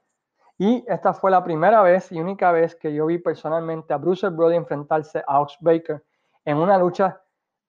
Y 0.56 0.84
esta 0.88 1.12
fue 1.12 1.30
la 1.30 1.44
primera 1.44 1.82
vez 1.82 2.10
y 2.10 2.20
única 2.20 2.52
vez 2.52 2.74
que 2.74 2.92
yo 2.94 3.06
vi 3.06 3.18
personalmente 3.18 3.92
a 3.92 3.98
Bruce 3.98 4.28
Brody 4.30 4.56
enfrentarse 4.56 5.22
a 5.26 5.40
Ox 5.40 5.56
Baker 5.60 6.02
en 6.44 6.56
una 6.56 6.78
lucha 6.78 7.21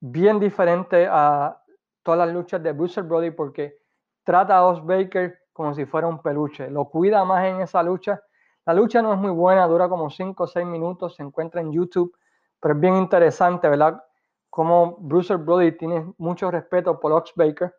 bien 0.06 0.38
diferente 0.38 1.08
a 1.10 1.62
todas 2.04 2.28
las 2.28 2.36
luchas 2.36 2.62
de 2.62 2.74
Bruce 2.74 3.02
Brody 3.02 3.32
porque 3.32 3.78
trata 4.26 4.58
a 4.58 4.66
Ox 4.68 4.86
Baker 4.86 5.40
como 5.54 5.74
si 5.74 5.86
fuera 5.86 6.08
un 6.08 6.22
peluche, 6.22 6.70
lo 6.70 6.90
cuida 6.90 7.24
más 7.24 7.46
en 7.46 7.62
esa 7.62 7.82
lucha. 7.82 8.22
La 8.66 8.74
lucha 8.74 9.02
no 9.02 9.14
es 9.14 9.20
muy 9.20 9.32
buena, 9.32 9.66
dura 9.66 9.88
como 9.88 10.10
5 10.10 10.44
o 10.44 10.48
6 10.48 10.66
minutos, 10.66 11.16
se 11.16 11.24
encuentra 11.24 11.62
en 11.62 11.72
YouTube 11.72 12.14
Pero 12.60 12.74
es 12.74 12.82
bien 12.82 12.98
interesante, 12.98 13.70
¿verdad? 13.70 14.04
Como 14.50 14.98
Bruce 15.00 15.36
Brody 15.38 15.72
tiene 15.78 16.14
mucho 16.18 16.52
respeto 16.52 17.00
por 17.00 17.14
Ox 17.14 17.32
Baker 17.38 17.74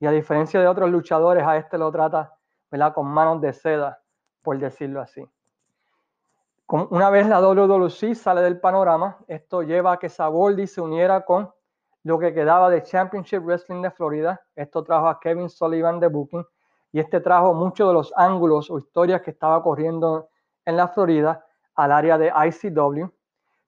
y 0.00 0.06
a 0.06 0.10
diferencia 0.10 0.60
de 0.60 0.68
otros 0.68 0.90
luchadores, 0.90 1.44
a 1.44 1.58
este 1.58 1.76
lo 1.76 1.92
trata, 1.92 2.32
¿verdad? 2.70 2.94
Con 2.94 3.08
manos 3.08 3.42
de 3.42 3.52
seda, 3.52 4.00
por 4.40 4.58
decirlo 4.58 5.02
así. 5.02 5.22
Una 6.66 7.10
vez 7.10 7.26
la 7.28 7.40
WWC 7.40 8.14
sale 8.14 8.40
del 8.40 8.58
panorama, 8.58 9.18
esto 9.26 9.62
lleva 9.62 9.92
a 9.92 9.98
que 9.98 10.08
Saboldi 10.08 10.66
se 10.66 10.80
uniera 10.80 11.26
con 11.26 11.50
lo 12.08 12.18
que 12.18 12.32
quedaba 12.32 12.70
de 12.70 12.82
Championship 12.82 13.40
Wrestling 13.40 13.82
de 13.82 13.90
Florida. 13.90 14.40
Esto 14.56 14.82
trajo 14.82 15.08
a 15.08 15.20
Kevin 15.20 15.50
Sullivan 15.50 16.00
de 16.00 16.08
Booking 16.08 16.42
y 16.90 17.00
este 17.00 17.20
trajo 17.20 17.52
muchos 17.52 17.86
de 17.86 17.92
los 17.92 18.14
ángulos 18.16 18.70
o 18.70 18.78
historias 18.78 19.20
que 19.20 19.32
estaba 19.32 19.62
corriendo 19.62 20.30
en 20.64 20.78
la 20.78 20.88
Florida 20.88 21.44
al 21.74 21.92
área 21.92 22.16
de 22.16 22.32
ICW. 22.32 23.10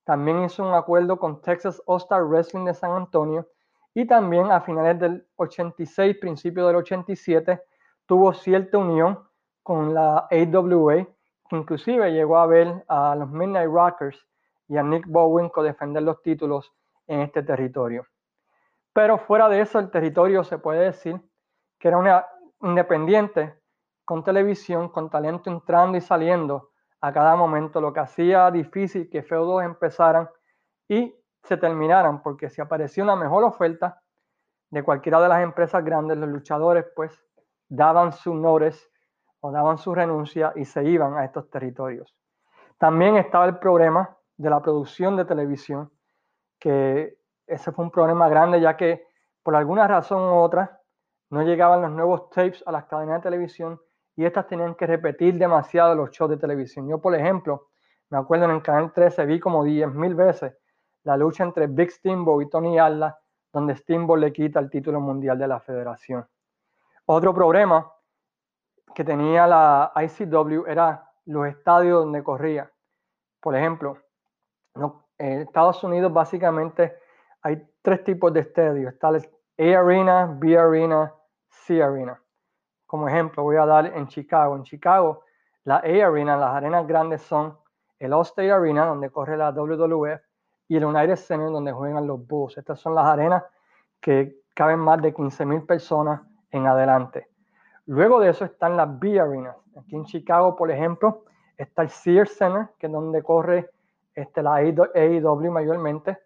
También 0.05 0.43
hizo 0.43 0.67
un 0.67 0.73
acuerdo 0.73 1.19
con 1.19 1.43
Texas 1.43 1.83
All-Star 1.85 2.25
Wrestling 2.25 2.65
de 2.65 2.73
San 2.73 2.93
Antonio 2.93 3.47
y 3.93 4.07
también 4.07 4.51
a 4.51 4.63
finales 4.63 4.99
del 4.99 5.29
86, 5.37 6.17
principio 6.19 6.67
del 6.67 6.77
87, 6.77 7.61
tuvo 8.07 8.33
cierta 8.33 8.79
unión 8.79 9.19
con 9.63 9.93
la 9.93 10.27
AWA, 10.31 11.07
que 11.47 11.57
inclusive 11.57 12.11
llegó 12.11 12.39
a 12.39 12.47
ver 12.47 12.87
a 12.89 13.15
los 13.17 13.29
Midnight 13.29 13.71
Rockers 13.71 14.19
y 14.67 14.79
a 14.79 14.83
Nick 14.83 15.07
Bowen 15.07 15.51
defender 15.63 16.03
los 16.05 16.23
títulos 16.23 16.73
en 17.07 17.21
este 17.21 17.43
territorio. 17.43 18.07
Pero 19.01 19.17
fuera 19.17 19.49
de 19.49 19.63
eso, 19.63 19.79
el 19.79 19.91
territorio 19.91 20.45
se 20.45 20.59
puede 20.59 20.85
decir 20.85 21.19
que 21.79 21.89
era 21.89 21.97
una 21.97 22.27
independiente 22.61 23.59
con 24.05 24.23
televisión, 24.23 24.91
con 24.91 25.09
talento 25.09 25.49
entrando 25.49 25.97
y 25.97 26.03
saliendo 26.03 26.73
a 27.01 27.11
cada 27.11 27.35
momento, 27.35 27.81
lo 27.81 27.95
que 27.95 28.01
hacía 28.01 28.51
difícil 28.51 29.09
que 29.09 29.23
feudos 29.23 29.65
empezaran 29.65 30.29
y 30.87 31.15
se 31.43 31.57
terminaran, 31.57 32.23
porque 32.23 32.51
si 32.51 32.61
aparecía 32.61 33.03
una 33.03 33.17
mejor 33.17 33.43
oferta 33.43 34.03
de 34.69 34.83
cualquiera 34.83 35.19
de 35.23 35.29
las 35.29 35.41
empresas 35.41 35.83
grandes, 35.83 36.19
los 36.19 36.29
luchadores 36.29 36.85
pues 36.95 37.19
daban 37.71 38.13
su 38.13 38.35
notice 38.35 38.87
o 39.41 39.51
daban 39.51 39.79
su 39.79 39.95
renuncia 39.95 40.53
y 40.57 40.67
se 40.67 40.85
iban 40.85 41.17
a 41.17 41.25
estos 41.25 41.49
territorios. 41.49 42.15
También 42.77 43.17
estaba 43.17 43.47
el 43.47 43.59
problema 43.59 44.15
de 44.37 44.51
la 44.51 44.61
producción 44.61 45.17
de 45.17 45.25
televisión, 45.25 45.91
que 46.59 47.20
ese 47.51 47.73
fue 47.73 47.85
un 47.85 47.91
problema 47.91 48.29
grande 48.29 48.61
ya 48.61 48.77
que 48.77 49.07
por 49.43 49.57
alguna 49.57 49.87
razón 49.89 50.23
u 50.23 50.37
otra 50.37 50.81
no 51.31 51.43
llegaban 51.43 51.83
los 51.83 51.91
nuevos 51.91 52.31
tapes 52.31 52.63
a 52.67 52.73
las 52.73 52.85
cadenas 52.85 53.17
de 53.17 53.31
televisión 53.31 53.81
y 54.17 54.25
estas 54.25 54.47
tenían 54.47 54.75
que 54.75 54.87
repetir 54.87 55.39
demasiado 55.39 55.95
los 55.95 56.11
shows 56.11 56.31
de 56.31 56.37
televisión. 56.37 56.89
Yo, 56.89 57.01
por 57.01 57.15
ejemplo, 57.15 57.69
me 58.11 58.19
acuerdo 58.19 58.45
en 58.47 58.53
el 58.53 58.63
canal 58.63 58.93
13 58.93 59.27
vi 59.27 59.41
como 59.41 59.65
10.000 59.65 60.15
veces 60.15 60.57
la 61.05 61.17
lucha 61.17 61.45
entre 61.45 61.67
Big 61.67 61.91
Steamboat 61.91 62.47
y 62.47 62.51
Tony 62.51 62.79
Atlas, 62.79 63.15
donde 63.53 63.75
Steamboat 63.77 64.21
le 64.21 64.33
quita 64.33 64.61
el 64.61 64.69
título 64.69 65.01
mundial 65.01 65.39
de 65.39 65.49
la 65.49 65.61
federación. 65.61 66.27
Otro 67.07 67.33
problema 67.35 67.91
que 68.95 69.05
tenía 69.05 69.47
la 69.47 69.93
ICW 69.97 70.67
era 70.67 71.09
los 71.27 71.47
estadios 71.47 72.05
donde 72.05 72.23
corría. 72.23 72.71
Por 73.41 73.57
ejemplo, 73.57 73.97
en 75.19 75.41
Estados 75.41 75.83
Unidos 75.85 76.13
básicamente 76.13 76.99
hay 77.43 77.67
tres 77.83 78.05
tipos 78.05 78.33
de 78.33 78.41
estadios. 78.41 78.93
Está 78.93 79.09
el 79.09 79.75
A 79.75 79.81
Arena, 79.81 80.37
B 80.39 80.59
Arena, 80.59 81.13
C 81.49 81.83
Arena. 81.83 82.21
Como 82.87 83.09
ejemplo, 83.09 83.43
voy 83.43 83.57
a 83.57 83.67
dar 83.67 83.87
en 83.87 84.07
Chicago. 84.09 84.57
En 84.57 84.63
Chicago, 84.63 85.23
la 85.65 85.77
A 85.77 86.07
Arena, 86.07 86.37
las 86.37 86.55
arenas 86.55 86.87
grandes 86.87 87.23
son 87.23 87.57
el 87.99 88.13
Allstate 88.13 88.51
Arena, 88.51 88.87
donde 88.87 89.11
corre 89.11 89.37
la 89.37 89.51
WWF, 89.51 90.21
y 90.69 90.77
el 90.77 90.85
United 90.85 91.17
Center, 91.17 91.51
donde 91.51 91.73
juegan 91.73 92.07
los 92.07 92.27
Bulls. 92.27 92.57
Estas 92.57 92.81
son 92.81 92.95
las 92.95 93.07
arenas 93.07 93.43
que 94.01 94.41
caben 94.55 94.79
más 94.79 95.03
de 95.03 95.13
15.000 95.13 95.67
personas 95.67 96.23
en 96.51 96.67
adelante. 96.67 97.29
Luego 97.87 98.21
de 98.21 98.31
eso 98.31 98.45
están 98.45 98.77
las 98.77 98.99
B 98.99 99.21
Arenas. 99.21 99.57
Aquí 99.77 99.97
en 99.97 100.05
Chicago, 100.05 100.57
por 100.57 100.71
ejemplo, 100.71 101.25
está 101.57 101.83
el 101.83 101.91
Sears 101.91 102.37
Center, 102.37 102.69
que 102.79 102.87
es 102.87 102.93
donde 102.93 103.23
corre 103.23 103.71
este, 104.15 104.43
la 104.43 104.55
AEW 104.57 105.51
mayormente. 105.51 106.19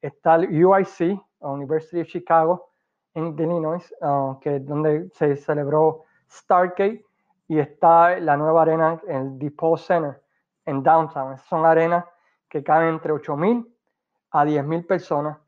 Está 0.00 0.36
el 0.36 0.64
UIC, 0.64 1.20
University 1.40 2.00
of 2.00 2.08
Chicago, 2.08 2.70
en 3.14 3.38
Illinois, 3.38 3.94
uh, 4.00 4.38
que 4.40 4.56
es 4.56 4.66
donde 4.66 5.08
se 5.14 5.36
celebró 5.36 6.04
Stargate. 6.30 7.04
Y 7.48 7.58
está 7.58 8.20
la 8.20 8.36
nueva 8.36 8.62
arena, 8.62 9.00
el 9.08 9.38
Depot 9.38 9.78
Center, 9.78 10.22
en 10.66 10.82
Downtown. 10.82 11.32
Esas 11.32 11.46
son 11.46 11.64
arenas 11.64 12.04
que 12.48 12.62
caben 12.62 12.90
entre 12.90 13.12
8.000 13.12 13.66
a 14.32 14.44
10.000 14.44 14.86
personas. 14.86 15.38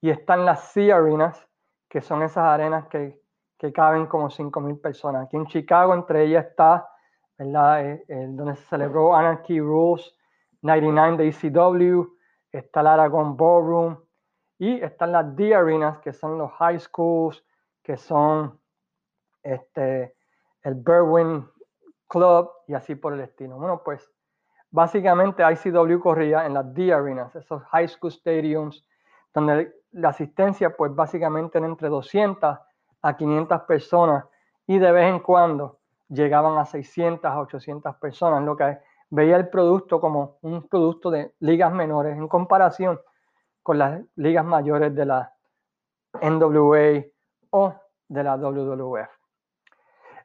Y 0.00 0.10
están 0.10 0.44
las 0.44 0.72
C 0.72 0.92
Arenas, 0.92 1.48
que 1.88 2.02
son 2.02 2.22
esas 2.22 2.44
arenas 2.44 2.86
que, 2.88 3.20
que 3.58 3.72
caben 3.72 4.06
como 4.06 4.28
5.000 4.28 4.80
personas. 4.80 5.24
Aquí 5.24 5.36
en 5.36 5.46
Chicago, 5.46 5.94
entre 5.94 6.24
ellas 6.24 6.46
está, 6.46 6.88
¿verdad? 7.38 7.86
Eh, 7.86 8.26
donde 8.30 8.56
se 8.56 8.64
celebró 8.66 9.14
Anarchy 9.14 9.60
Rules 9.60 10.14
99 10.62 11.16
de 11.16 11.28
ECW, 11.28 12.15
está 12.58 12.80
el 12.80 12.88
Aragon 12.88 13.36
Ballroom 13.36 13.98
y 14.58 14.80
están 14.82 15.12
las 15.12 15.36
D 15.36 15.54
Arenas, 15.54 15.98
que 15.98 16.12
son 16.12 16.38
los 16.38 16.50
high 16.52 16.80
schools, 16.80 17.44
que 17.82 17.96
son 17.96 18.58
este, 19.42 20.16
el 20.62 20.74
Berwyn 20.74 21.48
Club 22.08 22.50
y 22.66 22.74
así 22.74 22.94
por 22.94 23.12
el 23.12 23.20
estilo. 23.20 23.56
Bueno, 23.56 23.82
pues 23.84 24.10
básicamente 24.70 25.42
ICW 25.42 26.00
corría 26.00 26.46
en 26.46 26.54
las 26.54 26.72
D 26.74 26.92
Arenas, 26.92 27.34
esos 27.36 27.62
high 27.64 27.88
school 27.88 28.12
stadiums, 28.12 28.84
donde 29.32 29.72
la 29.92 30.10
asistencia 30.10 30.76
pues 30.76 30.94
básicamente 30.94 31.58
era 31.58 31.66
entre 31.66 31.88
200 31.88 32.58
a 33.02 33.16
500 33.16 33.62
personas 33.62 34.24
y 34.66 34.78
de 34.78 34.92
vez 34.92 35.08
en 35.08 35.20
cuando 35.20 35.78
llegaban 36.08 36.58
a 36.58 36.64
600 36.64 37.24
a 37.24 37.40
800 37.40 37.96
personas, 37.96 38.42
lo 38.42 38.56
que 38.56 38.78
veía 39.10 39.36
el 39.36 39.48
producto 39.48 40.00
como 40.00 40.38
un 40.42 40.68
producto 40.68 41.10
de 41.10 41.34
ligas 41.40 41.72
menores 41.72 42.16
en 42.16 42.28
comparación 42.28 43.00
con 43.62 43.78
las 43.78 44.00
ligas 44.16 44.44
mayores 44.44 44.94
de 44.94 45.06
la 45.06 45.32
NWA 46.20 47.04
o 47.50 47.74
de 48.08 48.24
la 48.24 48.36
WWF. 48.36 49.08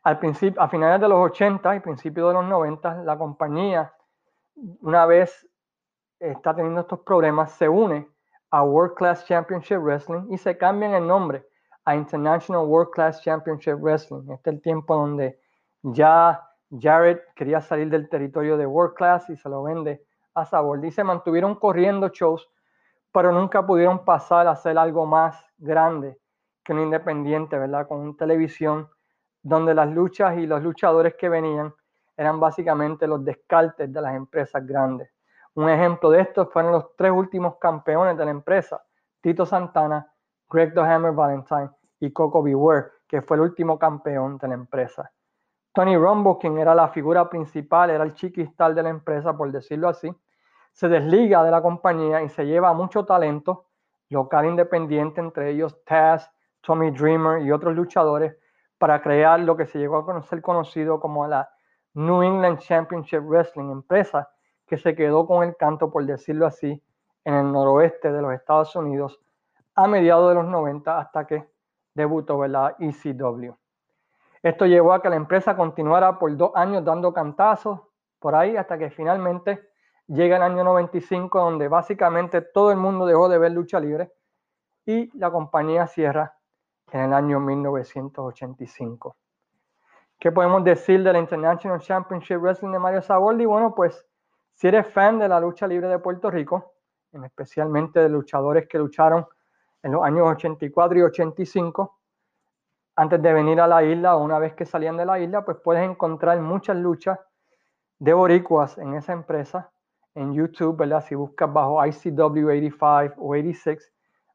Al 0.04 0.20
principio, 0.20 0.62
a 0.62 0.67
finales 0.67 1.00
de 1.00 1.08
los 1.08 1.20
80 1.20 1.76
y 1.76 1.80
principios 1.80 2.30
de 2.30 2.34
los 2.34 2.46
90, 2.46 3.04
la 3.04 3.17
compañía, 3.17 3.94
una 4.82 5.06
vez 5.06 5.48
está 6.20 6.56
teniendo 6.56 6.82
estos 6.82 7.00
problemas, 7.00 7.52
se 7.54 7.70
une 7.70 8.08
a 8.52 8.63
World 8.63 8.96
Class 8.96 9.26
Championship 9.26 9.78
Wrestling 9.78 10.28
y 10.30 10.38
se 10.38 10.58
cambian 10.58 10.94
el 10.94 11.08
nombre 11.08 11.48
a 11.86 11.96
International 11.96 12.65
World 12.65 12.91
Class 12.91 13.22
Championship 13.22 13.76
Wrestling. 13.80 14.30
Este 14.32 14.50
es 14.50 14.56
el 14.56 14.62
tiempo 14.62 14.96
donde 14.96 15.39
ya 15.84 16.51
Jared 16.79 17.19
quería 17.36 17.60
salir 17.60 17.89
del 17.89 18.07
territorio 18.07 18.55
de 18.55 18.65
World 18.65 18.95
Class 18.95 19.29
y 19.29 19.36
se 19.36 19.49
lo 19.49 19.63
vende 19.63 20.05
a 20.34 20.45
Sabor. 20.45 20.79
Se 20.91 21.03
mantuvieron 21.03 21.55
corriendo 21.55 22.07
shows, 22.10 22.49
pero 23.12 23.31
nunca 23.31 23.65
pudieron 23.65 24.05
pasar 24.05 24.47
a 24.47 24.51
hacer 24.51 24.77
algo 24.77 25.05
más 25.05 25.43
grande 25.57 26.17
que 26.63 26.73
un 26.73 26.79
independiente, 26.79 27.57
¿verdad? 27.57 27.88
Con 27.88 28.15
televisión, 28.15 28.89
donde 29.41 29.73
las 29.73 29.89
luchas 29.89 30.38
y 30.38 30.47
los 30.47 30.63
luchadores 30.63 31.15
que 31.15 31.27
venían 31.27 31.73
eran 32.15 32.39
básicamente 32.39 33.07
los 33.07 33.23
descartes 33.25 33.91
de 33.91 34.01
las 34.01 34.15
empresas 34.15 34.65
grandes. 34.65 35.10
Un 35.55 35.69
ejemplo 35.69 36.10
de 36.10 36.21
esto 36.21 36.47
fueron 36.47 36.71
los 36.71 36.95
tres 36.95 37.12
últimos 37.12 37.57
campeones 37.57 38.17
de 38.17 38.25
la 38.25 38.31
empresa, 38.31 38.81
Tito 39.19 39.45
Santana, 39.45 40.10
Greg 40.49 40.73
the 40.73 40.81
Valentine 40.81 41.69
y 41.99 42.12
Coco 42.13 42.41
Beware, 42.41 42.91
que 43.07 43.21
fue 43.21 43.38
el 43.38 43.41
último 43.41 43.77
campeón 43.77 44.38
de 44.38 44.47
la 44.47 44.53
empresa. 44.53 45.12
Tony 45.73 45.95
Rombo, 45.95 46.38
quien 46.38 46.57
era 46.57 46.75
la 46.75 46.89
figura 46.89 47.29
principal, 47.29 47.89
era 47.89 48.03
el 48.03 48.13
chiquistal 48.13 48.75
de 48.75 48.84
la 48.84 48.89
empresa, 48.89 49.36
por 49.38 49.51
decirlo 49.51 49.88
así, 49.88 50.13
se 50.73 50.89
desliga 50.89 51.43
de 51.43 51.51
la 51.51 51.62
compañía 51.62 52.21
y 52.21 52.29
se 52.29 52.45
lleva 52.45 52.73
mucho 52.73 53.05
talento 53.05 53.67
local 54.10 54.45
independiente, 54.45 55.21
entre 55.21 55.51
ellos 55.51 55.84
Taz, 55.86 56.29
Tommy 56.62 56.91
Dreamer 56.91 57.41
y 57.41 57.51
otros 57.51 57.75
luchadores, 57.75 58.36
para 58.77 59.01
crear 59.01 59.39
lo 59.39 59.55
que 59.55 59.65
se 59.65 59.79
llegó 59.79 59.97
a 59.97 60.05
conocer 60.05 60.41
conocido 60.41 60.99
como 60.99 61.25
la 61.27 61.49
New 61.93 62.21
England 62.21 62.60
Championship 62.60 63.21
Wrestling, 63.21 63.69
empresa 63.69 64.29
que 64.65 64.77
se 64.77 64.95
quedó 64.95 65.25
con 65.25 65.47
el 65.47 65.55
canto, 65.55 65.91
por 65.91 66.05
decirlo 66.05 66.45
así, 66.45 66.81
en 67.23 67.34
el 67.34 67.51
noroeste 67.51 68.12
de 68.12 68.21
los 68.21 68.34
Estados 68.34 68.75
Unidos 68.75 69.19
a 69.75 69.88
mediados 69.88 70.29
de 70.29 70.36
los 70.36 70.45
90 70.45 70.99
hasta 70.99 71.25
que 71.25 71.47
debutó 71.93 72.45
la 72.47 72.75
ECW. 72.79 73.61
Esto 74.43 74.65
llevó 74.65 74.93
a 74.93 75.01
que 75.01 75.10
la 75.10 75.15
empresa 75.15 75.56
continuara 75.56 76.17
por 76.17 76.36
dos 76.36 76.51
años 76.56 76.84
dando 76.84 77.13
cantazos 77.13 77.80
por 78.19 78.36
ahí 78.36 78.58
hasta 78.58 78.77
que 78.77 78.89
finalmente 78.89 79.69
llega 80.08 80.38
el 80.38 80.43
año 80.43 80.63
95 80.63 81.39
donde 81.39 81.67
básicamente 81.67 82.41
todo 82.41 82.71
el 82.71 82.77
mundo 82.77 83.06
dejó 83.06 83.30
de 83.30 83.38
ver 83.38 83.51
lucha 83.51 83.80
libre 83.80 84.12
y 84.86 85.15
la 85.17 85.32
compañía 85.32 85.86
cierra 85.88 86.36
en 86.91 87.01
el 87.01 87.13
año 87.13 87.39
1985. 87.39 89.15
¿Qué 90.19 90.32
podemos 90.32 90.63
decir 90.63 91.04
de 91.04 91.13
la 91.13 91.19
International 91.19 91.80
Championship 91.80 92.38
Wrestling 92.38 92.71
de 92.71 92.80
Mario 92.80 93.01
Saboldi? 93.01 93.45
Bueno, 93.45 93.73
pues 93.73 94.08
si 94.54 94.67
eres 94.67 94.88
fan 94.88 95.19
de 95.19 95.27
la 95.27 95.39
lucha 95.39 95.67
libre 95.67 95.88
de 95.88 95.99
Puerto 95.99 96.30
Rico, 96.30 96.73
especialmente 97.12 97.99
de 97.99 98.10
luchadores 98.10 98.67
que 98.67 98.77
lucharon 98.77 99.25
en 99.84 99.91
los 99.93 100.04
años 100.04 100.27
84 100.27 100.97
y 100.97 101.01
85 101.01 102.01
antes 102.95 103.21
de 103.21 103.34
venir 103.34 103.60
a 103.62 103.67
la 103.67 103.84
isla 103.84 104.15
o 104.15 104.23
una 104.23 104.39
vez 104.39 104.54
que 104.54 104.65
salían 104.65 104.97
de 104.97 105.06
la 105.06 105.19
isla, 105.19 105.43
pues 105.45 105.58
puedes 105.63 105.84
encontrar 105.89 106.39
muchas 106.39 106.75
luchas 106.77 107.19
de 107.99 108.13
boricuas 108.13 108.77
en 108.77 108.95
esa 108.95 109.13
empresa 109.13 109.71
en 110.15 110.34
YouTube, 110.34 110.77
¿verdad? 110.77 111.04
Si 111.04 111.15
buscas 111.15 111.51
bajo 111.51 111.86
ICW 111.86 112.47
85 112.47 113.15
o 113.17 113.30
86, 113.32 113.91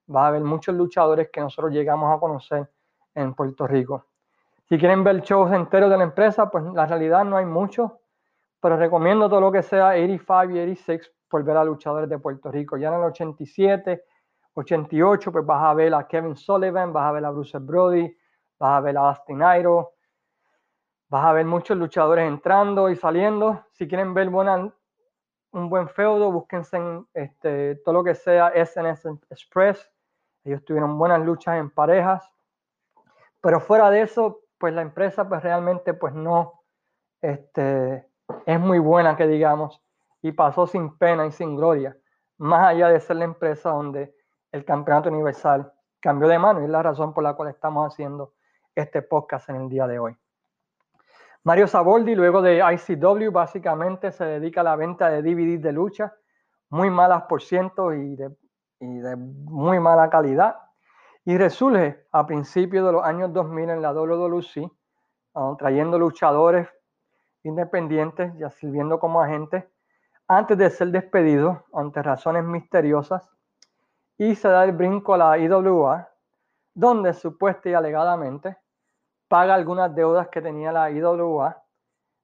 vas 0.06 0.28
a 0.28 0.30
ver 0.30 0.42
muchos 0.42 0.74
luchadores 0.74 1.28
que 1.30 1.40
nosotros 1.40 1.72
llegamos 1.72 2.14
a 2.14 2.18
conocer 2.18 2.70
en 3.14 3.34
Puerto 3.34 3.66
Rico. 3.66 4.06
Si 4.68 4.78
quieren 4.78 5.04
ver 5.04 5.20
shows 5.20 5.52
enteros 5.52 5.90
de 5.90 5.98
la 5.98 6.04
empresa, 6.04 6.50
pues 6.50 6.64
la 6.64 6.86
realidad 6.86 7.24
no 7.24 7.36
hay 7.36 7.44
muchos, 7.44 7.92
pero 8.60 8.76
recomiendo 8.76 9.28
todo 9.28 9.40
lo 9.40 9.52
que 9.52 9.62
sea 9.62 9.88
85 9.88 10.44
y 10.44 10.60
86 10.60 11.12
por 11.28 11.44
ver 11.44 11.56
a 11.56 11.64
luchadores 11.64 12.08
de 12.08 12.18
Puerto 12.18 12.50
Rico. 12.50 12.76
Ya 12.76 12.88
en 12.88 12.94
el 12.94 13.04
87, 13.04 14.04
88, 14.54 15.32
pues 15.32 15.44
vas 15.44 15.62
a 15.62 15.74
ver 15.74 15.94
a 15.94 16.06
Kevin 16.06 16.36
Sullivan, 16.36 16.92
vas 16.92 17.04
a 17.04 17.12
ver 17.12 17.24
a 17.24 17.30
Bruce 17.30 17.58
Brody, 17.58 18.16
vas 18.58 18.78
a 18.78 18.80
ver 18.80 18.96
a 18.96 19.08
Austin 19.08 19.42
Airo, 19.42 19.92
vas 21.08 21.24
a 21.24 21.32
ver 21.32 21.46
muchos 21.46 21.76
luchadores 21.76 22.26
entrando 22.26 22.88
y 22.90 22.96
saliendo. 22.96 23.64
Si 23.72 23.86
quieren 23.86 24.14
ver 24.14 24.30
buena, 24.30 24.72
un 25.52 25.70
buen 25.70 25.88
feudo, 25.88 26.30
búsquense 26.32 26.76
en 26.76 27.06
este, 27.14 27.76
todo 27.76 27.94
lo 27.94 28.04
que 28.04 28.14
sea 28.14 28.52
SNS 28.54 29.06
Express. 29.30 29.90
Ellos 30.44 30.64
tuvieron 30.64 30.98
buenas 30.98 31.20
luchas 31.20 31.58
en 31.58 31.70
parejas. 31.70 32.28
Pero 33.40 33.60
fuera 33.60 33.90
de 33.90 34.02
eso, 34.02 34.40
pues 34.58 34.74
la 34.74 34.82
empresa 34.82 35.28
pues 35.28 35.42
realmente 35.42 35.94
pues 35.94 36.14
no 36.14 36.62
este, 37.20 38.06
es 38.46 38.60
muy 38.60 38.78
buena 38.78 39.16
que 39.16 39.26
digamos 39.26 39.82
y 40.22 40.32
pasó 40.32 40.66
sin 40.66 40.96
pena 40.98 41.26
y 41.26 41.32
sin 41.32 41.56
gloria, 41.56 41.96
más 42.38 42.68
allá 42.68 42.88
de 42.88 43.00
ser 43.00 43.16
la 43.16 43.24
empresa 43.24 43.70
donde 43.70 44.14
el 44.52 44.64
campeonato 44.64 45.08
universal 45.08 45.72
cambió 46.00 46.28
de 46.28 46.38
mano 46.38 46.60
y 46.60 46.64
es 46.64 46.70
la 46.70 46.82
razón 46.82 47.12
por 47.14 47.22
la 47.22 47.34
cual 47.34 47.48
estamos 47.50 47.92
haciendo 47.92 48.32
este 48.76 49.02
podcast 49.02 49.48
en 49.48 49.56
el 49.56 49.68
día 49.68 49.86
de 49.86 49.98
hoy. 49.98 50.16
Mario 51.44 51.66
Saboldi, 51.66 52.14
luego 52.14 52.42
de 52.42 52.58
ICW, 52.58 53.30
básicamente 53.30 54.12
se 54.12 54.24
dedica 54.24 54.60
a 54.60 54.64
la 54.64 54.76
venta 54.76 55.08
de 55.08 55.22
DVDs 55.22 55.62
de 55.62 55.72
lucha, 55.72 56.14
muy 56.70 56.90
malas 56.90 57.22
por 57.22 57.40
ciento 57.40 57.94
y 57.94 58.16
de, 58.16 58.36
y 58.80 58.98
de 58.98 59.16
muy 59.16 59.80
mala 59.80 60.10
calidad. 60.10 60.56
Y 61.24 61.38
resurge 61.38 62.04
a 62.12 62.26
principios 62.26 62.84
de 62.86 62.92
los 62.92 63.04
años 63.04 63.32
2000 63.32 63.70
en 63.70 63.82
la 63.82 63.92
WWC, 63.92 64.70
ah, 65.34 65.54
trayendo 65.58 65.98
luchadores 65.98 66.68
independientes, 67.44 68.36
ya 68.38 68.50
sirviendo 68.50 68.98
como 68.98 69.20
agente, 69.20 69.68
antes 70.28 70.58
de 70.58 70.68
ser 70.68 70.88
despedido 70.88 71.64
ante 71.72 72.02
razones 72.02 72.44
misteriosas. 72.44 73.28
Y 74.18 74.34
se 74.34 74.48
da 74.48 74.64
el 74.64 74.72
brinco 74.72 75.14
a 75.14 75.18
la 75.18 75.38
IWA, 75.38 76.08
donde 76.74 77.12
supuesta 77.14 77.68
y 77.68 77.74
alegadamente 77.74 78.56
paga 79.28 79.54
algunas 79.54 79.94
deudas 79.94 80.28
que 80.28 80.40
tenía 80.40 80.72
la 80.72 80.90
IWA, 80.90 81.62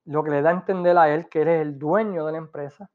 lo 0.04 0.24
que 0.24 0.30
le 0.30 0.42
da 0.42 0.50
a 0.50 0.54
entender 0.54 0.96
a 0.98 1.08
él 1.08 1.28
que 1.28 1.42
él 1.42 1.48
es 1.48 1.62
el 1.62 1.78
dueño 1.78 2.26
de 2.26 2.32
la 2.32 2.38
empresa. 2.38 2.90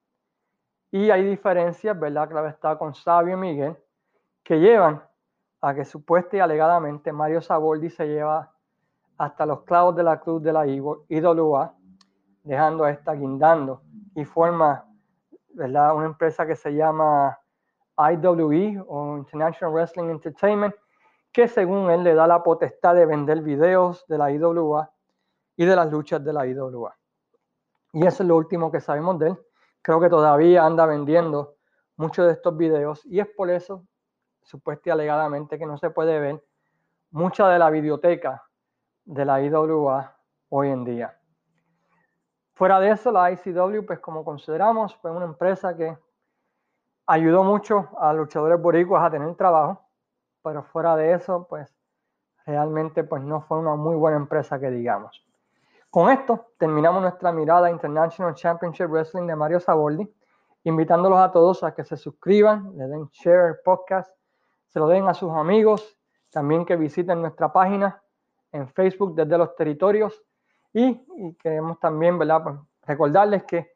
Y 0.91 1.09
hay 1.09 1.23
diferencias, 1.23 1.99
¿verdad? 1.99 2.29
Claro 2.29 2.47
está 2.47 2.77
con 2.77 2.93
Sabio 2.93 3.37
Miguel, 3.37 3.77
que 4.43 4.59
llevan 4.59 5.03
a 5.61 5.73
que 5.73 5.83
supuesta 5.83 6.37
y 6.37 6.39
alegadamente 6.39 7.11
Mario 7.11 7.41
Saboldi 7.41 7.89
se 7.89 8.07
lleva 8.07 8.53
hasta 9.17 9.45
los 9.45 9.63
clavos 9.63 9.95
de 9.95 10.03
la 10.03 10.19
cruz 10.19 10.41
de 10.43 10.53
la 10.53 10.65
IWA, 10.65 11.73
dejando 12.43 12.83
a 12.83 12.91
esta 12.91 13.13
guindando 13.13 13.81
y 14.15 14.23
forma 14.23 14.85
¿verdad? 15.49 15.95
una 15.95 16.05
empresa 16.05 16.45
que 16.45 16.55
se 16.55 16.73
llama 16.73 17.37
IWE 17.97 18.81
o 18.87 19.17
International 19.17 19.73
Wrestling 19.73 20.09
Entertainment, 20.09 20.73
que 21.37 21.47
según 21.47 21.91
él 21.91 22.03
le 22.03 22.15
da 22.15 22.25
la 22.25 22.41
potestad 22.41 22.95
de 22.95 23.05
vender 23.05 23.43
videos 23.43 24.07
de 24.07 24.17
la 24.17 24.31
IWA 24.31 24.91
y 25.55 25.65
de 25.65 25.75
las 25.75 25.91
luchas 25.91 26.23
de 26.23 26.33
la 26.33 26.47
IWA. 26.47 26.97
Y 27.93 28.07
eso 28.07 28.23
es 28.23 28.27
lo 28.27 28.35
último 28.37 28.71
que 28.71 28.81
sabemos 28.81 29.19
de 29.19 29.27
él. 29.27 29.37
Creo 29.83 29.99
que 29.99 30.09
todavía 30.09 30.65
anda 30.65 30.87
vendiendo 30.87 31.57
muchos 31.95 32.25
de 32.25 32.33
estos 32.33 32.57
videos 32.57 33.05
y 33.05 33.19
es 33.19 33.27
por 33.27 33.51
eso, 33.51 33.85
supuestamente 34.41 34.91
alegadamente, 34.91 35.59
que 35.59 35.67
no 35.67 35.77
se 35.77 35.91
puede 35.91 36.19
ver 36.19 36.43
mucha 37.11 37.47
de 37.49 37.59
la 37.59 37.69
biblioteca 37.69 38.43
de 39.05 39.23
la 39.23 39.39
IWA 39.39 40.17
hoy 40.49 40.69
en 40.69 40.83
día. 40.85 41.19
Fuera 42.55 42.79
de 42.79 42.89
eso, 42.89 43.11
la 43.11 43.31
ICW, 43.31 43.85
pues 43.85 43.99
como 43.99 44.25
consideramos, 44.25 44.95
fue 44.95 45.11
una 45.11 45.25
empresa 45.25 45.77
que 45.77 45.95
ayudó 47.05 47.43
mucho 47.43 47.89
a 47.99 48.11
luchadores 48.11 48.59
boricuas 48.59 49.03
a 49.03 49.11
tener 49.11 49.35
trabajo 49.35 49.86
pero 50.47 50.63
fuera 50.63 50.95
de 50.95 51.11
eso, 51.11 51.45
pues 51.49 51.75
realmente 52.45 53.03
pues 53.03 53.21
no 53.21 53.41
fue 53.41 53.59
una 53.59 53.75
muy 53.75 53.97
buena 53.97 54.15
empresa 54.15 54.57
que 54.57 54.71
digamos. 54.71 55.27
Con 55.89 56.09
esto 56.09 56.53
terminamos 56.57 57.01
nuestra 57.01 57.33
mirada 57.33 57.69
International 57.69 58.33
Championship 58.33 58.87
Wrestling 58.87 59.27
de 59.27 59.35
Mario 59.35 59.59
Saboldi, 59.59 60.09
invitándolos 60.63 61.19
a 61.19 61.33
todos 61.33 61.65
a 61.65 61.75
que 61.75 61.83
se 61.83 61.97
suscriban, 61.97 62.77
le 62.77 62.87
den 62.87 63.09
share 63.11 63.59
podcast, 63.61 64.09
se 64.67 64.79
lo 64.79 64.87
den 64.87 65.09
a 65.09 65.13
sus 65.13 65.33
amigos, 65.33 65.97
también 66.31 66.63
que 66.63 66.77
visiten 66.77 67.19
nuestra 67.19 67.51
página 67.51 68.01
en 68.53 68.69
Facebook 68.69 69.15
desde 69.15 69.37
los 69.37 69.53
territorios 69.53 70.23
y, 70.71 71.35
queremos 71.35 71.77
también. 71.77 72.17
Pues, 72.17 72.29
recordarles 72.83 73.43
que 73.43 73.73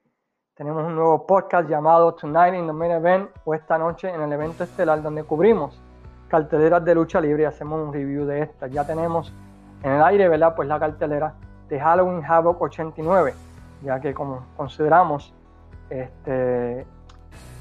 tenemos 0.54 0.86
un 0.86 0.96
nuevo 0.96 1.28
podcast 1.28 1.68
llamado 1.68 2.16
Tonight 2.16 2.54
in 2.54 2.66
the 2.66 2.72
Main 2.72 2.92
Event 2.92 3.30
o 3.44 3.54
esta 3.54 3.78
noche 3.78 4.10
en 4.10 4.22
el 4.22 4.32
evento 4.32 4.64
estelar 4.64 5.02
donde 5.04 5.26
cubrimos 5.26 5.82
carteleras 6.32 6.84
de 6.86 6.96
lucha 6.96 7.20
libre 7.20 7.44
y 7.44 7.46
hacemos 7.46 7.86
un 7.86 7.94
review 7.94 8.26
de 8.26 8.44
estas. 8.44 8.72
Ya 8.72 8.88
tenemos 8.88 9.34
en 9.84 9.92
el 9.92 10.02
aire, 10.02 10.30
¿verdad? 10.30 10.56
Pues 10.56 10.66
la 10.68 10.80
cartelera 10.80 11.34
de 11.68 11.78
Halloween 11.78 12.24
Havoc 12.26 12.62
89, 12.62 13.34
ya 13.84 14.00
que 14.00 14.14
como 14.14 14.46
consideramos, 14.56 15.34
este, 15.90 16.86